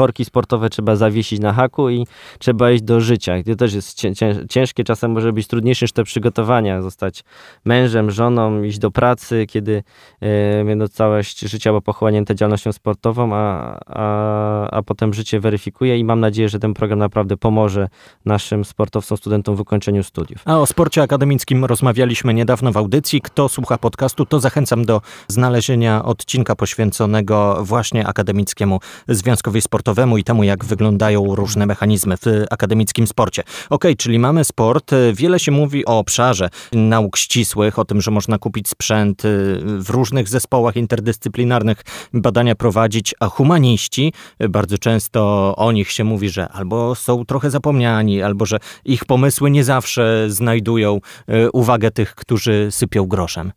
korki 0.00 0.24
sportowe 0.24 0.70
trzeba 0.70 0.96
zawiesić 0.96 1.40
na 1.40 1.52
haku 1.52 1.90
i 1.90 2.06
trzeba 2.38 2.70
iść 2.70 2.82
do 2.82 3.00
życia. 3.00 3.42
To 3.46 3.56
też 3.56 3.74
jest 3.74 4.02
ciężkie, 4.48 4.84
czasem 4.84 5.10
może 5.10 5.32
być 5.32 5.46
trudniejsze 5.46 5.84
niż 5.84 5.92
te 5.92 6.04
przygotowania, 6.04 6.82
zostać 6.82 7.24
mężem, 7.64 8.10
żoną, 8.10 8.62
iść 8.62 8.78
do 8.78 8.90
pracy, 8.90 9.46
kiedy 9.48 9.82
e, 10.22 10.88
całość 10.88 11.40
życia 11.40 11.70
była 11.70 11.80
pochłonięta 11.80 12.34
działalnością 12.34 12.72
sportową, 12.72 13.34
a, 13.34 13.78
a, 13.86 14.70
a 14.70 14.82
potem 14.82 15.14
życie 15.14 15.40
weryfikuje 15.40 15.98
i 15.98 16.04
mam 16.04 16.20
nadzieję, 16.20 16.48
że 16.48 16.58
ten 16.58 16.74
program 16.74 16.98
naprawdę 16.98 17.36
pomoże 17.36 17.88
naszym 18.24 18.64
sportowcom, 18.64 19.18
studentom 19.18 19.56
w 19.56 19.60
ukończeniu 19.60 20.02
studiów. 20.02 20.42
A 20.44 20.58
o 20.58 20.66
sporcie 20.66 21.02
akademickim 21.02 21.64
rozmawialiśmy 21.64 22.34
niedawno 22.34 22.72
w 22.72 22.76
audycji. 22.76 23.20
Kto 23.20 23.48
słucha 23.48 23.78
podcastu, 23.78 24.26
to 24.26 24.40
zachęcam 24.40 24.84
do 24.84 25.00
znalezienia 25.28 26.04
odcinka 26.04 26.56
poświęconego 26.56 27.58
właśnie 27.64 28.06
akademickiemu 28.06 28.80
Związkowi 29.08 29.60
Sportowi 29.60 29.89
sportowemu 29.90 30.18
i 30.18 30.24
temu, 30.24 30.44
jak 30.44 30.64
wyglądają 30.64 31.34
różne 31.34 31.66
mechanizmy 31.66 32.16
w 32.16 32.26
akademickim 32.50 33.06
sporcie. 33.06 33.42
Ok, 33.70 33.84
czyli 33.98 34.18
mamy 34.18 34.44
sport. 34.44 34.90
Wiele 35.14 35.38
się 35.38 35.52
mówi 35.52 35.86
o 35.86 35.98
obszarze 35.98 36.50
nauk 36.72 37.16
ścisłych, 37.16 37.78
o 37.78 37.84
tym, 37.84 38.00
że 38.00 38.10
można 38.10 38.38
kupić 38.38 38.68
sprzęt 38.68 39.24
y, 39.24 39.58
w 39.64 39.90
różnych 39.90 40.28
zespołach 40.28 40.76
interdyscyplinarnych, 40.76 41.82
badania 42.12 42.54
prowadzić, 42.54 43.14
a 43.20 43.26
humaniści, 43.26 44.12
bardzo 44.48 44.78
często 44.78 45.54
o 45.56 45.72
nich 45.72 45.90
się 45.92 46.04
mówi, 46.04 46.28
że 46.28 46.48
albo 46.48 46.94
są 46.94 47.24
trochę 47.24 47.50
zapomniani, 47.50 48.22
albo 48.22 48.46
że 48.46 48.58
ich 48.84 49.04
pomysły 49.04 49.50
nie 49.50 49.64
zawsze 49.64 50.26
znajdują 50.28 51.00
y, 51.28 51.50
uwagę 51.50 51.90
tych, 51.90 52.14
którzy 52.14 52.68
sypią 52.70 53.06
groszem. 53.06 53.52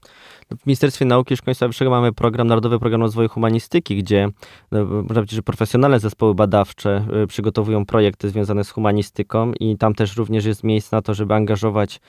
W 0.59 0.65
Ministerstwie 0.65 1.05
Nauki 1.05 1.33
i 1.33 1.37
Szkolnictwa 1.37 1.67
Wyższego 1.67 1.91
mamy 1.91 2.13
program, 2.13 2.47
Narodowy 2.47 2.79
Program 2.79 3.01
Rozwoju 3.01 3.29
Humanistyki, 3.29 3.95
gdzie 3.97 4.29
no, 4.71 4.85
można 4.85 5.07
powiedzieć, 5.07 5.31
że 5.31 5.43
profesjonalne 5.43 5.99
zespoły 5.99 6.35
badawcze 6.35 7.05
y, 7.23 7.27
przygotowują 7.27 7.85
projekty 7.85 8.29
związane 8.29 8.63
z 8.63 8.69
humanistyką 8.69 9.51
i 9.59 9.77
tam 9.77 9.93
też 9.93 10.17
również 10.17 10.45
jest 10.45 10.63
miejsce 10.63 10.95
na 10.95 11.01
to, 11.01 11.13
żeby 11.13 11.33
angażować 11.33 11.99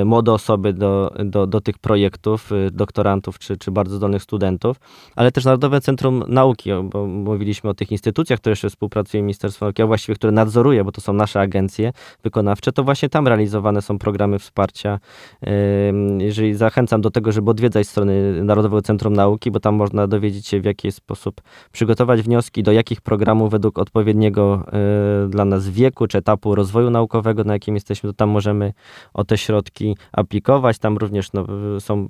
y, 0.00 0.04
młode 0.04 0.32
osoby 0.32 0.72
do, 0.72 1.14
do, 1.24 1.46
do 1.46 1.60
tych 1.60 1.78
projektów, 1.78 2.52
y, 2.52 2.70
doktorantów 2.70 3.38
czy, 3.38 3.56
czy 3.56 3.70
bardzo 3.70 3.96
zdolnych 3.96 4.22
studentów, 4.22 4.76
ale 5.16 5.32
też 5.32 5.44
Narodowe 5.44 5.80
Centrum 5.80 6.24
Nauki, 6.28 6.70
bo 6.84 7.06
mówiliśmy 7.06 7.70
o 7.70 7.74
tych 7.74 7.92
instytucjach, 7.92 8.40
które 8.40 8.52
jeszcze 8.52 8.70
współpracują 8.70 9.22
Ministerstwo 9.22 9.66
Nauki, 9.66 9.82
a 9.82 9.86
właściwie 9.86 10.16
które 10.16 10.32
nadzoruje, 10.32 10.84
bo 10.84 10.92
to 10.92 11.00
są 11.00 11.12
nasze 11.12 11.40
agencje 11.40 11.92
wykonawcze, 12.22 12.72
to 12.72 12.84
właśnie 12.84 13.08
tam 13.08 13.28
realizowane 13.28 13.82
są 13.82 13.98
programy 13.98 14.38
wsparcia. 14.38 15.00
Jeżeli 16.18 16.54
zachęcam 16.54 17.00
do 17.00 17.10
tego, 17.10 17.32
żeby 17.32 17.53
odwiedzać 17.54 17.88
strony 17.88 18.44
Narodowego 18.44 18.82
Centrum 18.82 19.12
Nauki, 19.12 19.50
bo 19.50 19.60
tam 19.60 19.74
można 19.74 20.06
dowiedzieć 20.06 20.46
się, 20.46 20.60
w 20.60 20.64
jaki 20.64 20.92
sposób 20.92 21.40
przygotować 21.72 22.22
wnioski, 22.22 22.62
do 22.62 22.72
jakich 22.72 23.00
programów 23.00 23.50
według 23.50 23.78
odpowiedniego 23.78 24.66
y, 25.26 25.28
dla 25.28 25.44
nas 25.44 25.68
wieku 25.68 26.06
czy 26.06 26.18
etapu 26.18 26.54
rozwoju 26.54 26.90
naukowego, 26.90 27.44
na 27.44 27.52
jakim 27.52 27.74
jesteśmy, 27.74 28.10
to 28.10 28.14
tam 28.14 28.28
możemy 28.28 28.72
o 29.14 29.24
te 29.24 29.38
środki 29.38 29.96
aplikować. 30.12 30.78
Tam 30.78 30.96
również 30.96 31.32
no, 31.32 31.46
są, 31.80 32.08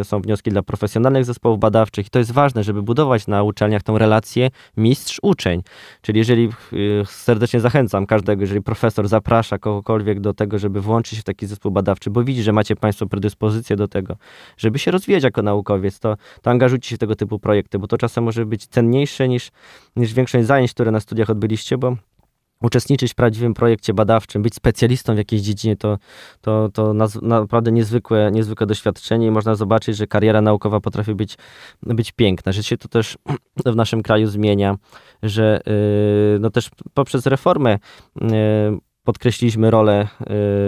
y, 0.00 0.04
są 0.04 0.20
wnioski 0.20 0.50
dla 0.50 0.62
profesjonalnych 0.62 1.24
zespołów 1.24 1.58
badawczych 1.58 2.06
i 2.06 2.10
to 2.10 2.18
jest 2.18 2.32
ważne, 2.32 2.64
żeby 2.64 2.82
budować 2.82 3.26
na 3.26 3.42
uczelniach 3.42 3.82
tą 3.82 3.98
relację 3.98 4.50
mistrz-uczeń. 4.76 5.62
Czyli 6.02 6.18
jeżeli 6.18 6.48
y, 6.72 7.02
serdecznie 7.06 7.60
zachęcam 7.60 8.06
każdego, 8.06 8.42
jeżeli 8.42 8.62
profesor 8.62 9.08
zaprasza 9.08 9.58
kogokolwiek 9.58 10.20
do 10.20 10.34
tego, 10.34 10.58
żeby 10.58 10.80
włączyć 10.80 11.14
się 11.16 11.20
w 11.20 11.24
taki 11.24 11.46
zespół 11.46 11.72
badawczy, 11.72 12.10
bo 12.10 12.24
widzi, 12.24 12.42
że 12.42 12.52
macie 12.52 12.76
Państwo 12.76 13.06
predyspozycję 13.06 13.76
do 13.76 13.88
tego, 13.88 14.16
żeby 14.56 14.75
się 14.78 14.90
rozwijać 14.90 15.24
jako 15.24 15.42
naukowiec, 15.42 16.00
to, 16.00 16.16
to 16.42 16.50
angażujcie 16.50 16.88
się 16.88 16.96
w 16.96 16.98
tego 16.98 17.16
typu 17.16 17.38
projekty, 17.38 17.78
bo 17.78 17.86
to 17.86 17.98
czasem 17.98 18.24
może 18.24 18.46
być 18.46 18.66
cenniejsze 18.66 19.28
niż, 19.28 19.50
niż 19.96 20.14
większość 20.14 20.46
zajęć, 20.46 20.70
które 20.70 20.90
na 20.90 21.00
studiach 21.00 21.30
odbyliście, 21.30 21.78
bo 21.78 21.96
uczestniczyć 22.62 23.12
w 23.12 23.14
prawdziwym 23.14 23.54
projekcie 23.54 23.94
badawczym, 23.94 24.42
być 24.42 24.54
specjalistą 24.54 25.14
w 25.14 25.18
jakiejś 25.18 25.42
dziedzinie, 25.42 25.76
to, 25.76 25.98
to, 26.40 26.68
to 26.68 26.94
naprawdę 27.22 27.72
niezwykłe, 27.72 28.30
niezwykłe 28.32 28.66
doświadczenie 28.66 29.26
i 29.26 29.30
można 29.30 29.54
zobaczyć, 29.54 29.96
że 29.96 30.06
kariera 30.06 30.40
naukowa 30.40 30.80
potrafi 30.80 31.14
być, 31.14 31.36
być 31.82 32.12
piękna, 32.12 32.52
że 32.52 32.62
się 32.62 32.76
to 32.76 32.88
też 32.88 33.18
w 33.66 33.76
naszym 33.76 34.02
kraju 34.02 34.26
zmienia, 34.26 34.76
że 35.22 35.60
yy, 35.66 36.38
no 36.40 36.50
też 36.50 36.70
poprzez 36.94 37.26
reformę 37.26 37.78
yy, 38.20 38.30
podkreśliliśmy 39.06 39.70
rolę 39.70 40.08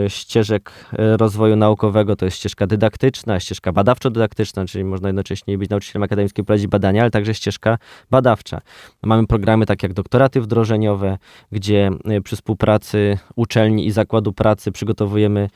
y, 0.06 0.10
ścieżek 0.10 0.72
y, 0.92 1.16
rozwoju 1.16 1.56
naukowego. 1.56 2.16
To 2.16 2.24
jest 2.24 2.36
ścieżka 2.36 2.66
dydaktyczna, 2.66 3.40
ścieżka 3.40 3.72
badawczo-dydaktyczna, 3.72 4.66
czyli 4.66 4.84
można 4.84 5.08
jednocześnie 5.08 5.58
być 5.58 5.70
nauczycielem 5.70 6.02
akademickim, 6.02 6.44
prowadzić 6.44 6.66
badania, 6.66 7.02
ale 7.02 7.10
także 7.10 7.34
ścieżka 7.34 7.78
badawcza. 8.10 8.60
Mamy 9.02 9.26
programy 9.26 9.66
takie 9.66 9.86
jak 9.86 9.94
doktoraty 9.94 10.40
wdrożeniowe, 10.40 11.18
gdzie 11.52 11.90
y, 12.18 12.22
przy 12.22 12.36
współpracy 12.36 13.18
uczelni 13.36 13.86
i 13.86 13.90
zakładu 13.90 14.32
pracy 14.32 14.72
przygotowujemy 14.72 15.48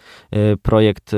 projekt 0.63 1.13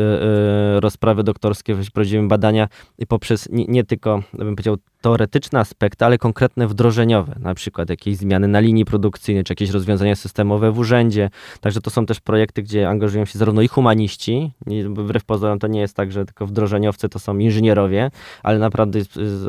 rozprawy 0.81 1.25
doktorskiej, 1.25 1.77
prowadzimy 1.93 2.29
badania 2.29 2.69
i 2.99 3.07
poprzez 3.07 3.49
nie, 3.51 3.65
nie 3.65 3.85
tylko, 3.85 4.23
bym 4.33 4.57
powiedział, 4.57 4.77
teoretyczne 5.05 5.61
aspekty, 5.61 6.05
ale 6.05 6.19
konkretne 6.19 6.69
wdrożeniowe, 6.69 7.37
na 7.41 7.55
przykład 7.55 7.91
jakieś 7.91 8.17
zmiany 8.17 8.49
na 8.49 8.61
linii 8.61 8.85
produkcyjnej, 8.85 9.45
czy 9.45 9.53
jakieś 9.53 9.71
rozwiązania 9.71 10.17
systemowe 10.17 10.73
w 10.73 10.79
urzędzie. 10.79 11.31
Także 11.61 11.81
to 11.81 11.91
są 11.91 12.07
też 12.07 12.21
projekty, 12.21 12.63
gdzie 12.63 12.89
angażują 12.89 13.25
się 13.25 13.39
zarówno 13.39 13.63
i 13.63 13.69
humaniści, 13.69 14.53
wbrew 14.95 15.25
pozorom 15.25 15.59
to 15.59 15.67
nie 15.67 15.81
jest 15.81 15.97
tak, 15.97 16.13
że 16.13 16.25
tylko 16.25 16.47
wdrożeniowcy 16.47 17.09
to 17.09 17.19
są 17.19 17.39
inżynierowie, 17.39 18.11
ale 18.43 18.59
naprawdę 18.59 19.01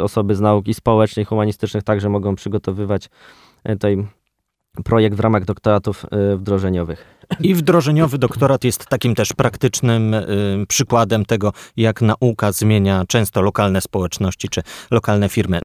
osoby 0.01 0.35
z 0.35 0.41
nauki 0.41 0.73
społecznych, 0.73 1.27
humanistycznych 1.27 1.83
także 1.83 2.09
mogą 2.09 2.35
przygotowywać 2.35 3.09
e, 3.63 3.73
tutaj 3.73 4.07
projekt 4.83 5.17
w 5.17 5.19
ramach 5.19 5.45
doktoratów 5.45 6.05
e, 6.11 6.35
wdrożeniowych. 6.35 7.05
I 7.39 7.55
wdrożeniowy 7.55 8.17
doktorat 8.17 8.63
jest 8.63 8.85
takim 8.85 9.15
też 9.15 9.33
praktycznym 9.33 10.13
y, 10.13 10.65
przykładem 10.67 11.25
tego, 11.25 11.53
jak 11.77 12.01
nauka 12.01 12.51
zmienia 12.51 13.03
często 13.07 13.41
lokalne 13.41 13.81
społeczności 13.81 14.49
czy 14.49 14.61
lokalne 14.91 15.29
firmy. 15.29 15.59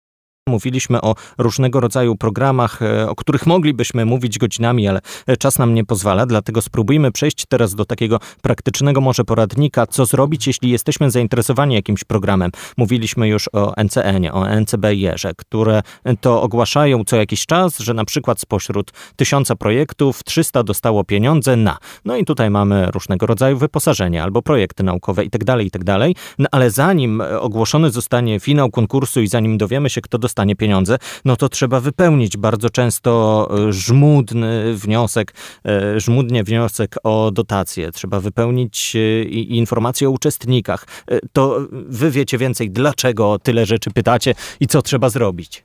Mówiliśmy 0.49 1.01
o 1.01 1.15
różnego 1.39 1.81
rodzaju 1.81 2.17
programach, 2.17 2.83
e, 2.83 3.09
o 3.09 3.15
których 3.15 3.47
moglibyśmy 3.47 4.05
mówić 4.05 4.39
godzinami, 4.39 4.89
ale 4.89 5.01
czas 5.39 5.59
nam 5.59 5.75
nie 5.75 5.85
pozwala, 5.85 6.27
dlatego 6.27 6.63
spróbujmy 6.63 7.13
przejść 7.13 7.45
teraz 7.49 7.75
do 7.75 7.85
takiego 7.85 8.21
praktycznego 8.43 9.01
może 9.01 9.25
poradnika, 9.25 9.87
co 9.87 10.07
zrobić, 10.07 10.47
jeśli 10.47 10.71
jesteśmy 10.71 11.11
zainteresowani 11.11 11.75
jakimś 11.75 12.05
programem. 12.05 12.51
Mówiliśmy 12.77 13.29
już 13.29 13.49
o 13.53 13.75
NCN-ie, 13.85 14.33
o 14.33 14.61
NCBR-ze, 14.61 15.33
które 15.37 15.83
to 16.21 16.43
ogłaszają 16.43 17.05
co 17.05 17.17
jakiś 17.17 17.47
czas, 17.47 17.79
że 17.79 17.95
na 17.95 18.05
przykład 18.05 18.41
spośród 18.41 18.91
tysiąca 19.17 19.57
projektów 19.57 20.25
300 20.25 20.63
dostało 20.63 21.05
pieniądze 21.05 21.57
na. 21.57 21.79
No 22.05 22.17
i 22.17 22.25
tutaj 22.25 22.51
mamy 22.51 22.91
różnego 22.91 23.27
rodzaju 23.27 23.59
wyposażenie 23.59 24.23
albo 24.23 24.43
projekty 24.43 24.83
naukowe 24.83 25.25
itd., 25.25 25.45
tak 25.45 25.63
itd., 25.63 25.99
tak 25.99 26.11
no 26.39 26.49
ale 26.53 26.71
zanim 26.71 27.23
ogłoszony 27.41 27.91
zostanie 27.91 28.41
finał 28.41 28.71
konkursu 28.71 29.21
i 29.21 29.27
zanim 29.27 29.59
dowiemy 29.59 29.91
się, 29.91 30.01
kto 30.01 30.19
dostanie 30.19 30.30
dostanie 30.31 30.57
pieniądze, 30.57 30.99
no 31.25 31.37
to 31.37 31.49
trzeba 31.49 31.81
wypełnić 31.81 32.37
bardzo 32.37 32.71
często 32.71 33.49
e, 33.69 33.73
żmudny 33.73 34.75
wniosek, 34.75 35.35
e, 35.67 36.01
żmudnie 36.01 36.45
wniosek 36.45 36.97
o 37.05 37.31
dotację. 37.35 37.93
Trzeba 37.93 38.21
wypełnić 38.21 38.97
e, 38.97 39.23
informacje 39.33 40.09
o 40.09 40.11
uczestnikach. 40.11 40.87
To 41.33 41.61
wy 41.71 42.11
wiecie 42.11 42.39
więcej, 42.39 42.71
dlaczego 42.71 43.39
tyle 43.39 43.67
rzeczy 43.67 43.91
pytacie 43.91 44.35
i 44.61 44.67
co 44.67 44.83
trzeba 44.83 45.09
zrobić. 45.09 45.65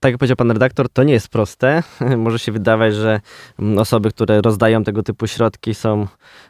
Tak 0.00 0.12
jak 0.12 0.18
powiedział 0.18 0.36
pan 0.36 0.50
redaktor, 0.50 0.88
to 0.88 1.02
nie 1.02 1.12
jest 1.12 1.28
proste. 1.28 1.82
Może 2.16 2.38
się 2.38 2.52
wydawać, 2.52 2.94
że 2.94 3.20
mm, 3.58 3.78
osoby, 3.78 4.10
które 4.10 4.40
rozdają 4.40 4.84
tego 4.84 5.02
typu 5.02 5.26
środki 5.26 5.74
są 5.74 6.06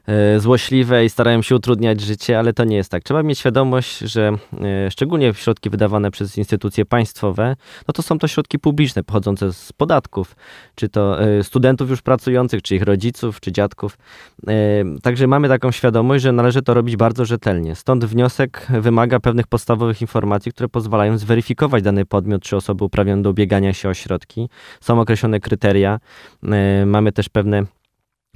e, 0.07 0.41
złośliwe 0.41 1.05
i 1.05 1.11
starają 1.11 1.43
się 1.43 1.57
utrudniać 1.57 2.01
życie, 2.01 2.39
ale 2.39 2.53
to 2.53 2.65
nie 2.65 2.77
jest 2.77 2.91
tak. 2.91 3.03
Trzeba 3.03 3.23
mieć 3.23 3.39
świadomość, 3.39 3.99
że 3.99 4.33
e, 4.61 4.91
szczególnie 4.91 5.35
środki 5.35 5.71
wydawane 5.71 6.11
przez 6.11 6.39
instytucje 6.39 6.85
państwowe, 6.85 7.57
no 7.89 7.93
to 7.93 8.03
są 8.03 8.19
to 8.19 8.29
środki 8.29 8.59
publiczne 8.59 9.05
pochodzące 9.05 9.53
z 9.53 9.73
podatków, 9.73 10.37
czy 10.75 10.89
to 10.89 11.23
e, 11.23 11.45
studentów 11.45 11.91
już 11.91 12.03
pracujących, 12.03 12.63
czy 12.63 12.77
ich 12.77 12.83
rodziców, 12.83 13.41
czy 13.41 13.53
dziadków. 13.53 13.99
Także 15.03 15.27
mamy 15.27 15.49
taką 15.49 15.71
świadomość, 15.71 16.23
że 16.23 16.33
należy 16.33 16.63
to 16.63 16.75
robić 16.75 16.97
bardzo 16.97 17.25
rzetelnie. 17.25 17.77
Stąd 17.77 18.05
wniosek 18.05 18.67
wymaga 18.81 19.21
pewnych 19.21 19.47
podstawowych 19.47 20.01
informacji, 20.01 20.53
które 20.53 20.69
pozwalają 20.69 21.19
zweryfikować 21.19 21.83
dany 21.83 22.07
podmiot, 22.07 22.43
czy 22.43 22.57
osoby 22.57 22.85
uprawnione 22.85 23.23
do 23.23 23.31
ubiegania 23.41 23.73
się 23.73 23.89
o 23.89 23.95
środki. 23.95 24.49
Są 24.81 25.01
określone 25.01 25.41
kryteria. 25.41 26.01
E, 26.43 26.87
mamy 26.87 27.13
też 27.13 27.29
pewne 27.29 27.65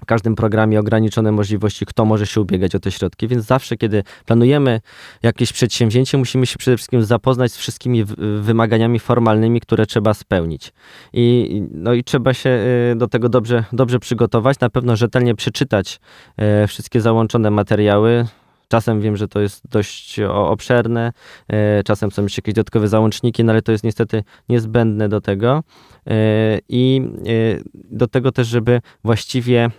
w 0.01 0.07
każdym 0.07 0.35
programie 0.35 0.81
ograniczone 0.81 1.33
możliwości, 1.33 1.87
kto 1.87 2.05
może 2.05 2.27
się 2.27 2.41
ubiegać 2.41 2.75
o 2.75 2.81
te 2.81 2.91
środki, 2.91 3.29
więc 3.29 3.45
zawsze, 3.45 3.77
kiedy 3.77 4.03
planujemy 4.27 4.81
jakieś 5.23 5.53
przedsięwzięcie, 5.53 6.19
musimy 6.19 6.47
się 6.47 6.59
przede 6.59 6.77
wszystkim 6.77 7.05
zapoznać 7.05 7.53
z 7.53 7.57
wszystkimi 7.57 8.05
wymaganiami 8.41 8.99
formalnymi, 8.99 9.61
które 9.61 9.87
trzeba 9.87 10.15
spełnić. 10.15 10.73
I, 11.13 11.63
no 11.71 11.93
i 11.93 12.05
trzeba 12.05 12.35
się 12.35 12.51
e, 12.51 12.97
do 12.97 13.09
tego 13.09 13.29
dobrze, 13.29 13.65
dobrze 13.73 13.99
przygotować, 13.99 14.61
na 14.61 14.71
pewno 14.71 14.97
rzetelnie 14.97 15.35
przeczytać 15.35 16.01
e, 16.37 16.67
wszystkie 16.67 17.01
załączone 17.01 17.51
materiały, 17.51 18.27
Czasem 18.75 19.01
wiem, 19.01 19.17
że 19.17 19.29
to 19.29 19.41
jest 19.41 19.69
dość 19.71 20.21
obszerne, 20.29 21.13
e, 21.49 21.83
czasem 21.83 22.11
są 22.11 22.23
jeszcze 22.23 22.41
jakieś 22.41 22.55
dodatkowe 22.55 22.89
załączniki, 22.89 23.45
no 23.45 23.53
ale 23.53 23.63
to 23.63 23.73
jest 23.73 23.85
niestety 23.85 24.25
niezbędne 24.49 25.09
do 25.09 25.21
tego. 25.21 25.63
E, 26.07 26.59
I 26.69 27.03
e, 27.27 27.61
do 27.75 28.07
tego 28.07 28.33
też, 28.33 28.49
żeby 28.49 28.81
właściwie 29.05 29.71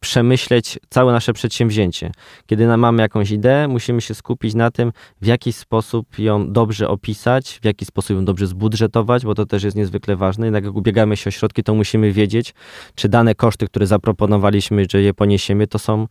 przemyśleć 0.00 0.78
całe 0.88 1.12
nasze 1.12 1.32
przedsięwzięcie. 1.32 2.10
Kiedy 2.46 2.76
mamy 2.76 3.02
jakąś 3.02 3.30
ideę, 3.30 3.68
musimy 3.68 4.00
się 4.00 4.14
skupić 4.14 4.54
na 4.54 4.70
tym, 4.70 4.92
w 5.20 5.26
jaki 5.26 5.52
sposób 5.52 6.18
ją 6.18 6.52
dobrze 6.52 6.88
opisać, 6.88 7.58
w 7.62 7.64
jaki 7.64 7.84
sposób 7.84 8.16
ją 8.16 8.24
dobrze 8.24 8.46
zbudżetować, 8.46 9.24
bo 9.24 9.34
to 9.34 9.46
też 9.46 9.62
jest 9.62 9.76
niezwykle 9.76 10.16
ważne. 10.16 10.46
Jednak 10.46 10.64
jak 10.64 10.74
ubiegamy 10.74 11.16
się 11.16 11.28
o 11.28 11.30
środki, 11.30 11.62
to 11.62 11.74
musimy 11.74 12.12
wiedzieć, 12.12 12.54
czy 12.94 13.08
dane 13.08 13.34
koszty, 13.34 13.66
które 13.66 13.86
zaproponowaliśmy, 13.86 14.84
że 14.90 15.02
je 15.02 15.14
poniesiemy, 15.14 15.66
to 15.66 15.78
są 15.78 16.06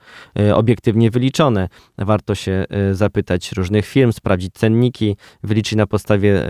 obiektywnie 0.53 1.11
wyliczone 1.11 1.69
warto 2.09 2.35
się 2.35 2.65
e, 2.69 2.95
zapytać 2.95 3.51
różnych 3.51 3.85
firm, 3.85 4.11
sprawdzić 4.11 4.53
cenniki, 4.53 5.15
wyliczyć 5.43 5.75
na 5.75 5.87
podstawie 5.87 6.49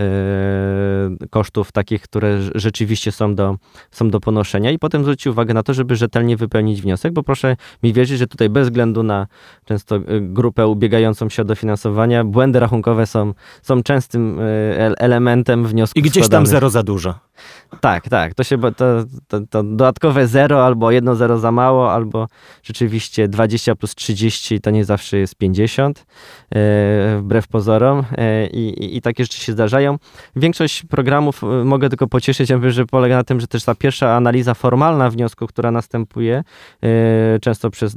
kosztów 1.30 1.72
takich, 1.72 2.02
które 2.02 2.38
rzeczywiście 2.54 3.12
są 3.12 3.34
do, 3.34 3.56
są 3.90 4.10
do 4.10 4.20
ponoszenia 4.20 4.70
i 4.70 4.78
potem 4.78 5.02
zwrócić 5.02 5.26
uwagę 5.26 5.54
na 5.54 5.62
to, 5.62 5.74
żeby 5.74 5.96
rzetelnie 5.96 6.36
wypełnić 6.36 6.82
wniosek, 6.82 7.12
bo 7.12 7.22
proszę 7.22 7.56
mi 7.82 7.92
wierzyć, 7.92 8.18
że 8.18 8.26
tutaj 8.26 8.48
bez 8.48 8.68
względu 8.68 9.02
na 9.02 9.26
często 9.64 9.96
e, 9.96 10.00
grupę 10.20 10.66
ubiegającą 10.66 11.28
się 11.28 11.42
o 11.42 11.44
dofinansowanie, 11.44 12.24
błędy 12.24 12.60
rachunkowe 12.60 13.06
są, 13.06 13.34
są 13.62 13.82
częstym 13.82 14.40
elementem 14.98 15.66
wniosku. 15.66 15.98
I 15.98 16.02
gdzieś 16.02 16.24
składanych. 16.24 16.48
tam 16.48 16.52
zero 16.52 16.70
za 16.70 16.82
dużo. 16.82 17.29
Tak, 17.80 18.08
tak. 18.08 18.34
To 18.34 18.44
się 18.44 18.58
to, 18.60 18.72
to, 19.28 19.40
to, 19.50 19.62
dodatkowe 19.62 20.26
zero, 20.26 20.66
albo 20.66 20.90
jedno 20.90 21.14
zero 21.14 21.38
za 21.38 21.52
mało, 21.52 21.92
albo 21.92 22.26
rzeczywiście 22.62 23.28
20 23.28 23.74
plus 23.74 23.94
30 23.94 24.60
to 24.60 24.70
nie 24.70 24.84
zawsze 24.84 25.18
jest 25.18 25.34
50, 25.34 25.98
e, 25.98 26.04
wbrew 27.18 27.48
pozorom. 27.48 28.04
E, 28.18 28.46
i, 28.46 28.96
I 28.96 29.00
takie 29.00 29.24
rzeczy 29.24 29.40
się 29.40 29.52
zdarzają. 29.52 29.98
Większość 30.36 30.82
programów, 30.82 31.44
e, 31.44 31.46
mogę 31.64 31.88
tylko 31.88 32.06
pocieszyć, 32.06 32.48
że 32.68 32.86
polega 32.86 33.16
na 33.16 33.24
tym, 33.24 33.40
że 33.40 33.46
też 33.46 33.64
ta 33.64 33.74
pierwsza 33.74 34.16
analiza 34.16 34.54
formalna 34.54 35.10
wniosku, 35.10 35.46
która 35.46 35.70
następuje, 35.70 36.44
często 37.40 37.70
przez 37.70 37.96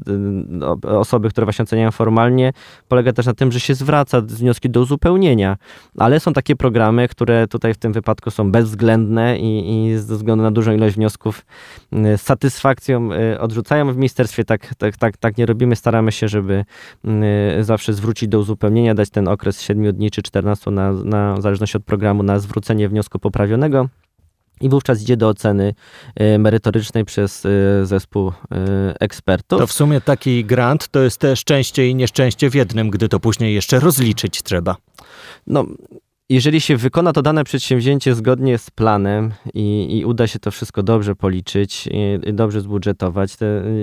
osoby, 0.84 1.30
które 1.30 1.46
właśnie 1.46 1.64
oceniają 1.64 1.92
formalnie, 1.92 2.54
polega 2.88 3.14
też 3.14 3.26
na 3.26 3.34
tym, 3.34 3.52
że 3.52 3.60
się 3.60 3.76
zwraca 3.76 4.22
wnioski 4.22 4.70
do 4.70 4.82
uzupełnienia. 4.82 5.58
Ale 5.98 6.20
są 6.20 6.34
takie 6.34 6.56
programy, 6.56 7.08
które 7.08 7.48
tutaj 7.48 7.74
w 7.74 7.78
tym 7.78 7.94
wypadku 7.94 8.32
są 8.32 8.52
bezwzględne 8.52 9.33
i, 9.38 9.86
i 9.88 9.98
ze 9.98 10.16
względu 10.16 10.44
na 10.44 10.52
dużą 10.52 10.74
ilość 10.74 10.96
wniosków 10.96 11.46
y, 11.94 12.18
z 12.18 12.22
satysfakcją 12.22 13.14
y, 13.14 13.40
odrzucają. 13.40 13.94
W 13.94 13.96
ministerstwie 13.96 14.46
tak, 14.46 14.76
tak, 14.76 14.98
tak, 14.98 15.18
tak 15.18 15.38
nie 15.38 15.46
robimy. 15.46 15.76
Staramy 15.76 16.12
się, 16.12 16.28
żeby 16.28 16.66
y, 17.60 17.64
zawsze 17.64 17.94
zwrócić 17.94 18.30
do 18.30 18.40
uzupełnienia, 18.40 18.96
dać 18.96 19.10
ten 19.10 19.28
okres 19.28 19.62
7 19.62 19.94
dni 19.94 20.12
czy 20.12 20.22
14 20.22 20.72
na, 20.72 20.92
na 20.92 21.36
w 21.36 21.42
zależności 21.42 21.78
od 21.78 21.84
programu 21.84 22.24
na 22.24 22.40
zwrócenie 22.40 22.90
wniosku 22.90 23.20
poprawionego. 23.20 23.90
I 24.62 24.70
wówczas 24.70 25.02
idzie 25.02 25.18
do 25.18 25.28
oceny 25.28 25.74
merytorycznej 26.40 27.06
przez 27.06 27.48
zespół 27.84 28.32
ekspertów. 29.00 29.60
To 29.60 29.68
w 29.68 29.72
sumie 29.72 30.02
taki 30.02 30.46
grant 30.46 30.88
to 30.88 31.00
jest 31.00 31.18
też 31.18 31.40
szczęście 31.40 31.88
i 31.88 31.96
nieszczęście 31.96 32.50
w 32.50 32.56
jednym, 32.56 32.90
gdy 32.90 33.10
to 33.10 33.20
później 33.20 33.54
jeszcze 33.54 33.80
rozliczyć 33.80 34.44
trzeba. 34.44 34.76
No, 35.48 35.66
jeżeli 36.30 36.62
się 36.62 36.78
wykona 36.78 37.14
to 37.14 37.22
dane 37.22 37.44
przedsięwzięcie 37.44 38.16
zgodnie 38.16 38.58
z 38.58 38.72
planem 38.72 39.32
i, 39.54 39.98
i 39.98 40.06
uda 40.06 40.28
się 40.28 40.40
to 40.40 40.52
wszystko 40.52 40.84
dobrze 40.84 41.16
policzyć, 41.16 41.90
dobrze 42.34 42.62
zbudżetować, 42.62 43.38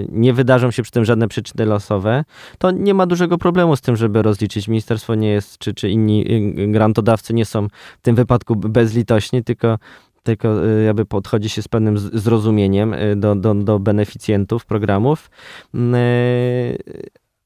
nie 0.09 0.33
wydarzą 0.33 0.71
się 0.71 0.83
przy 0.83 0.93
tym 0.93 1.05
żadne 1.05 1.29
przyczyny 1.29 1.65
losowe, 1.65 2.25
to 2.59 2.71
nie 2.71 2.95
ma 2.95 3.07
dużego 3.07 3.39
problemu 3.39 3.77
z 3.77 3.81
tym, 3.81 3.97
żeby 3.97 4.23
rozliczyć. 4.23 4.69
Ministerstwo 4.69 5.15
nie 5.15 5.29
jest, 5.29 5.59
czy, 5.59 5.75
czy 5.75 5.91
inni 5.91 6.33
y, 6.61 6.67
grantodawcy 6.69 7.35
nie 7.35 7.45
są 7.45 7.69
w 7.99 8.03
tym 8.03 8.17
wypadku 8.17 8.57
bezlitośni, 8.57 9.45
tylko 9.45 9.79
tylko 10.23 10.67
y, 10.67 10.83
jakby 10.85 11.07
podchodzi 11.07 11.49
się 11.49 11.63
z 11.63 11.69
pewnym 11.69 11.99
zrozumieniem 11.99 12.95
y, 12.95 13.17
do, 13.17 13.35
do, 13.35 13.55
do 13.55 13.79
beneficjentów 13.79 14.67
programów 14.67 15.31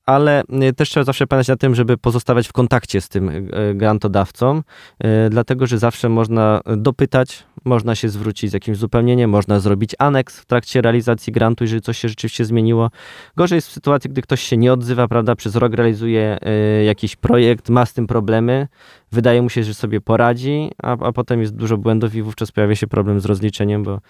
ale 0.07 0.43
y, 0.69 0.73
też 0.73 0.91
trzeba 0.91 1.05
zawsze 1.05 1.27
pamiętać 1.27 1.49
na 1.49 1.57
tym, 1.57 1.75
żeby 1.75 1.97
pozostawać 1.97 2.49
w 2.49 2.53
kontakcie 2.53 3.01
z 3.01 3.09
tym 3.09 3.29
y, 3.29 3.75
grantodawcą, 3.75 4.59
y, 4.59 5.31
dlatego 5.31 5.67
że 5.67 5.79
zawsze 5.79 6.09
można 6.09 6.61
dopytać, 6.77 7.45
można 7.65 7.95
się 7.95 8.09
zwrócić 8.09 8.51
z 8.51 8.55
jakimś 8.55 8.79
zupełnieniem, 8.79 9.31
można 9.31 9.61
zrobić 9.61 9.95
aneks 9.99 10.41
w 10.41 10.47
trakcie 10.47 10.83
realizacji 10.83 11.33
grantu, 11.33 11.65
jeżeli 11.65 11.83
coś 11.83 11.99
się 11.99 12.09
rzeczywiście 12.09 12.45
zmieniło. 12.45 12.91
Gorzej 13.37 13.57
jest 13.57 13.69
w 13.69 13.73
sytuacji, 13.73 14.11
gdy 14.11 14.23
ktoś 14.23 14.43
się 14.43 14.57
nie 14.57 14.73
odzywa, 14.73 15.09
prawda, 15.09 15.37
przez 15.37 15.57
rok 15.57 15.75
realizuje 15.75 16.39
jakiś 16.87 17.17
projekt, 17.17 17.69
ma 17.69 17.87
z 17.87 17.93
tym 17.93 18.07
problemy, 18.07 18.69
wydaje 19.15 19.43
mu 19.43 19.51
się, 19.51 19.65
że 19.65 19.75
sobie 19.75 20.01
poradzi, 20.01 20.71
a, 20.83 20.93
a 20.93 21.13
potem 21.13 21.41
jest 21.41 21.55
dużo 21.55 21.77
błędów 21.79 22.15
i 22.15 22.23
wówczas 22.23 22.53
pojawia 22.53 22.75
się 22.75 22.87
problem 22.87 23.21
z 23.21 23.25
rozliczeniem, 23.25 23.83
bo... 23.83 24.01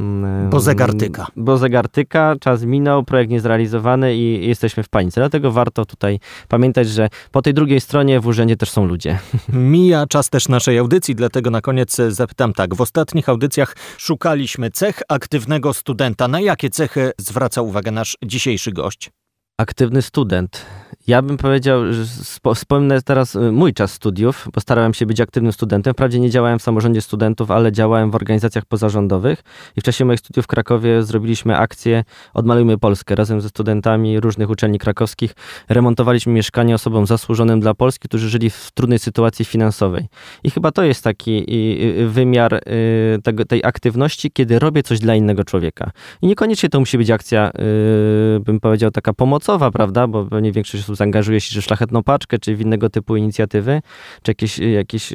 Mm, 0.00 0.50
bo 0.50 0.60
zegar 0.60 0.94
tyka. 0.94 1.26
Bo 1.36 1.58
zegar 1.58 1.88
tyka, 1.88 2.34
czas 2.40 2.64
minął, 2.64 3.04
projekt 3.04 3.30
niezrealizowany 3.30 4.16
i 4.16 4.46
jesteśmy 4.48 4.82
w 4.82 4.88
panice. 4.88 5.20
Dlatego 5.20 5.52
warto 5.52 5.84
tutaj 5.84 6.20
pamiętać, 6.48 6.88
że 6.88 7.08
po 7.30 7.42
tej 7.42 7.54
drugiej 7.54 7.80
stronie 7.80 8.20
w 8.20 8.26
urzędzie 8.26 8.56
też 8.56 8.70
są 8.70 8.86
ludzie. 8.86 9.18
Mija 9.52 10.06
czas 10.06 10.30
też 10.30 10.48
naszej 10.48 10.78
audycji, 10.78 11.14
dlatego 11.14 11.50
na 11.50 11.60
koniec 11.60 11.96
zapytam 12.08 12.52
tak. 12.52 12.74
W 12.74 12.80
ostatnich 12.80 13.28
audycjach 13.28 13.76
szukaliśmy 13.96 14.70
cech 14.70 15.02
aktywnego 15.08 15.74
studenta. 15.74 16.28
Na 16.28 16.40
jakie 16.40 16.70
cechy 16.70 17.12
zwraca 17.18 17.62
uwagę 17.62 17.90
nasz 17.90 18.16
dzisiejszy 18.24 18.72
gość? 18.72 19.10
Aktywny 19.58 20.02
student. 20.02 20.66
Ja 21.06 21.22
bym 21.22 21.36
powiedział, 21.36 21.92
że 21.92 22.04
wspomnę 22.54 23.02
teraz 23.02 23.34
y, 23.34 23.52
mój 23.52 23.74
czas 23.74 23.92
studiów, 23.92 24.48
bo 24.54 24.60
starałem 24.60 24.94
się 24.94 25.06
być 25.06 25.20
aktywnym 25.20 25.52
studentem. 25.52 25.94
Wprawdzie 25.94 26.20
nie 26.20 26.30
działałem 26.30 26.58
w 26.58 26.62
samorządzie 26.62 27.00
studentów, 27.00 27.50
ale 27.50 27.72
działałem 27.72 28.10
w 28.10 28.14
organizacjach 28.14 28.64
pozarządowych 28.64 29.42
i 29.76 29.80
w 29.80 29.84
czasie 29.84 30.04
moich 30.04 30.20
studiów 30.20 30.44
w 30.44 30.48
Krakowie 30.48 31.02
zrobiliśmy 31.02 31.56
akcję 31.56 32.04
Odmalujmy 32.34 32.78
Polskę. 32.78 33.14
Razem 33.14 33.40
ze 33.40 33.48
studentami 33.48 34.20
różnych 34.20 34.50
uczelni 34.50 34.78
krakowskich 34.78 35.34
remontowaliśmy 35.68 36.32
mieszkania 36.32 36.74
osobom 36.74 37.06
zasłużonym 37.06 37.60
dla 37.60 37.74
Polski, 37.74 38.08
którzy 38.08 38.28
żyli 38.28 38.50
w 38.50 38.70
trudnej 38.74 38.98
sytuacji 38.98 39.44
finansowej. 39.44 40.06
I 40.44 40.50
chyba 40.50 40.72
to 40.72 40.84
jest 40.84 41.04
taki 41.04 41.46
wymiar 42.06 42.54
y, 42.54 42.60
tego, 43.22 43.44
tej 43.44 43.64
aktywności, 43.64 44.30
kiedy 44.30 44.58
robię 44.58 44.82
coś 44.82 44.98
dla 44.98 45.14
innego 45.14 45.44
człowieka. 45.44 45.90
I 46.22 46.26
niekoniecznie 46.26 46.68
to 46.68 46.80
musi 46.80 46.98
być 46.98 47.10
akcja, 47.10 47.50
y, 48.36 48.40
bym 48.40 48.60
powiedział, 48.60 48.90
taka 48.90 49.12
pomocowa, 49.12 49.70
prawda, 49.70 50.06
bo 50.06 50.24
pewnie 50.24 50.52
większość 50.52 50.84
osób 50.84 50.93
zaangażuje 50.94 51.40
się, 51.40 51.60
w 51.60 51.64
szlachetną 51.64 52.02
paczkę, 52.02 52.38
czy 52.38 52.56
w 52.56 52.60
innego 52.60 52.90
typu 52.90 53.16
inicjatywy, 53.16 53.82
czy 54.22 54.30
jakiś, 54.30 54.58
jakiś 54.58 55.12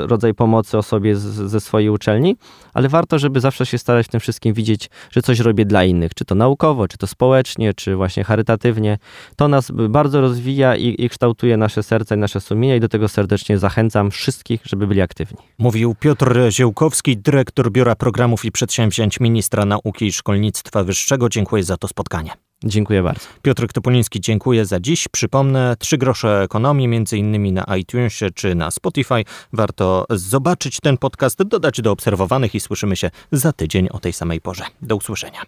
rodzaj 0.00 0.34
pomocy 0.34 0.78
osobie 0.78 1.16
z, 1.16 1.22
ze 1.22 1.60
swojej 1.60 1.90
uczelni, 1.90 2.36
ale 2.74 2.88
warto, 2.88 3.18
żeby 3.18 3.40
zawsze 3.40 3.66
się 3.66 3.78
starać 3.78 4.06
w 4.06 4.08
tym 4.08 4.20
wszystkim 4.20 4.54
widzieć, 4.54 4.90
że 5.10 5.22
coś 5.22 5.40
robię 5.40 5.64
dla 5.64 5.84
innych, 5.84 6.14
czy 6.14 6.24
to 6.24 6.34
naukowo, 6.34 6.88
czy 6.88 6.98
to 6.98 7.06
społecznie, 7.06 7.74
czy 7.74 7.96
właśnie 7.96 8.24
charytatywnie. 8.24 8.98
To 9.36 9.48
nas 9.48 9.70
bardzo 9.88 10.20
rozwija 10.20 10.76
i, 10.76 11.04
i 11.04 11.08
kształtuje 11.08 11.56
nasze 11.56 11.82
serce 11.82 12.14
i 12.14 12.18
nasze 12.18 12.40
sumienia 12.40 12.76
i 12.76 12.80
do 12.80 12.88
tego 12.88 13.08
serdecznie 13.08 13.58
zachęcam 13.58 14.10
wszystkich, 14.10 14.60
żeby 14.64 14.86
byli 14.86 15.00
aktywni. 15.00 15.38
Mówił 15.58 15.94
Piotr 16.00 16.38
Ziełkowski, 16.50 17.16
dyrektor 17.16 17.70
Biura 17.70 17.96
Programów 17.96 18.44
i 18.44 18.52
Przedsięwzięć 18.52 19.20
Ministra 19.20 19.64
Nauki 19.64 20.06
i 20.06 20.12
Szkolnictwa 20.12 20.84
Wyższego. 20.84 21.28
Dziękuję 21.28 21.62
za 21.62 21.76
to 21.76 21.88
spotkanie. 21.88 22.45
Dziękuję 22.64 23.02
bardzo. 23.02 23.20
Piotr 23.42 23.66
Topuliński, 23.72 24.20
dziękuję 24.20 24.66
za 24.66 24.80
dziś. 24.80 25.08
Przypomnę, 25.08 25.76
trzy 25.78 25.98
grosze 25.98 26.42
ekonomii, 26.42 26.88
między 26.88 27.18
innymi 27.18 27.52
na 27.52 27.76
iTunesie 27.76 28.30
czy 28.30 28.54
na 28.54 28.70
Spotify. 28.70 29.24
Warto 29.52 30.06
zobaczyć 30.10 30.80
ten 30.80 30.98
podcast, 30.98 31.42
dodać 31.42 31.80
do 31.80 31.92
obserwowanych 31.92 32.54
i 32.54 32.60
słyszymy 32.60 32.96
się 32.96 33.10
za 33.32 33.52
tydzień 33.52 33.88
o 33.90 33.98
tej 33.98 34.12
samej 34.12 34.40
porze. 34.40 34.64
Do 34.82 34.96
usłyszenia. 34.96 35.42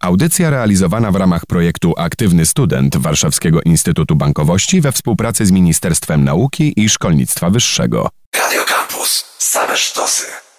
Audycja 0.00 0.50
realizowana 0.50 1.12
w 1.12 1.16
ramach 1.16 1.46
projektu 1.46 1.94
Aktywny 1.96 2.46
Student 2.46 2.96
Warszawskiego 2.96 3.62
Instytutu 3.62 4.16
Bankowości 4.16 4.80
we 4.80 4.92
współpracy 4.92 5.46
z 5.46 5.50
Ministerstwem 5.50 6.24
Nauki 6.24 6.72
i 6.76 6.88
Szkolnictwa 6.88 7.50
Wyższego. 7.50 8.08
Radio 8.34 8.64
Campus. 8.64 9.24
Same 9.38 9.76
sztosy. 9.76 10.51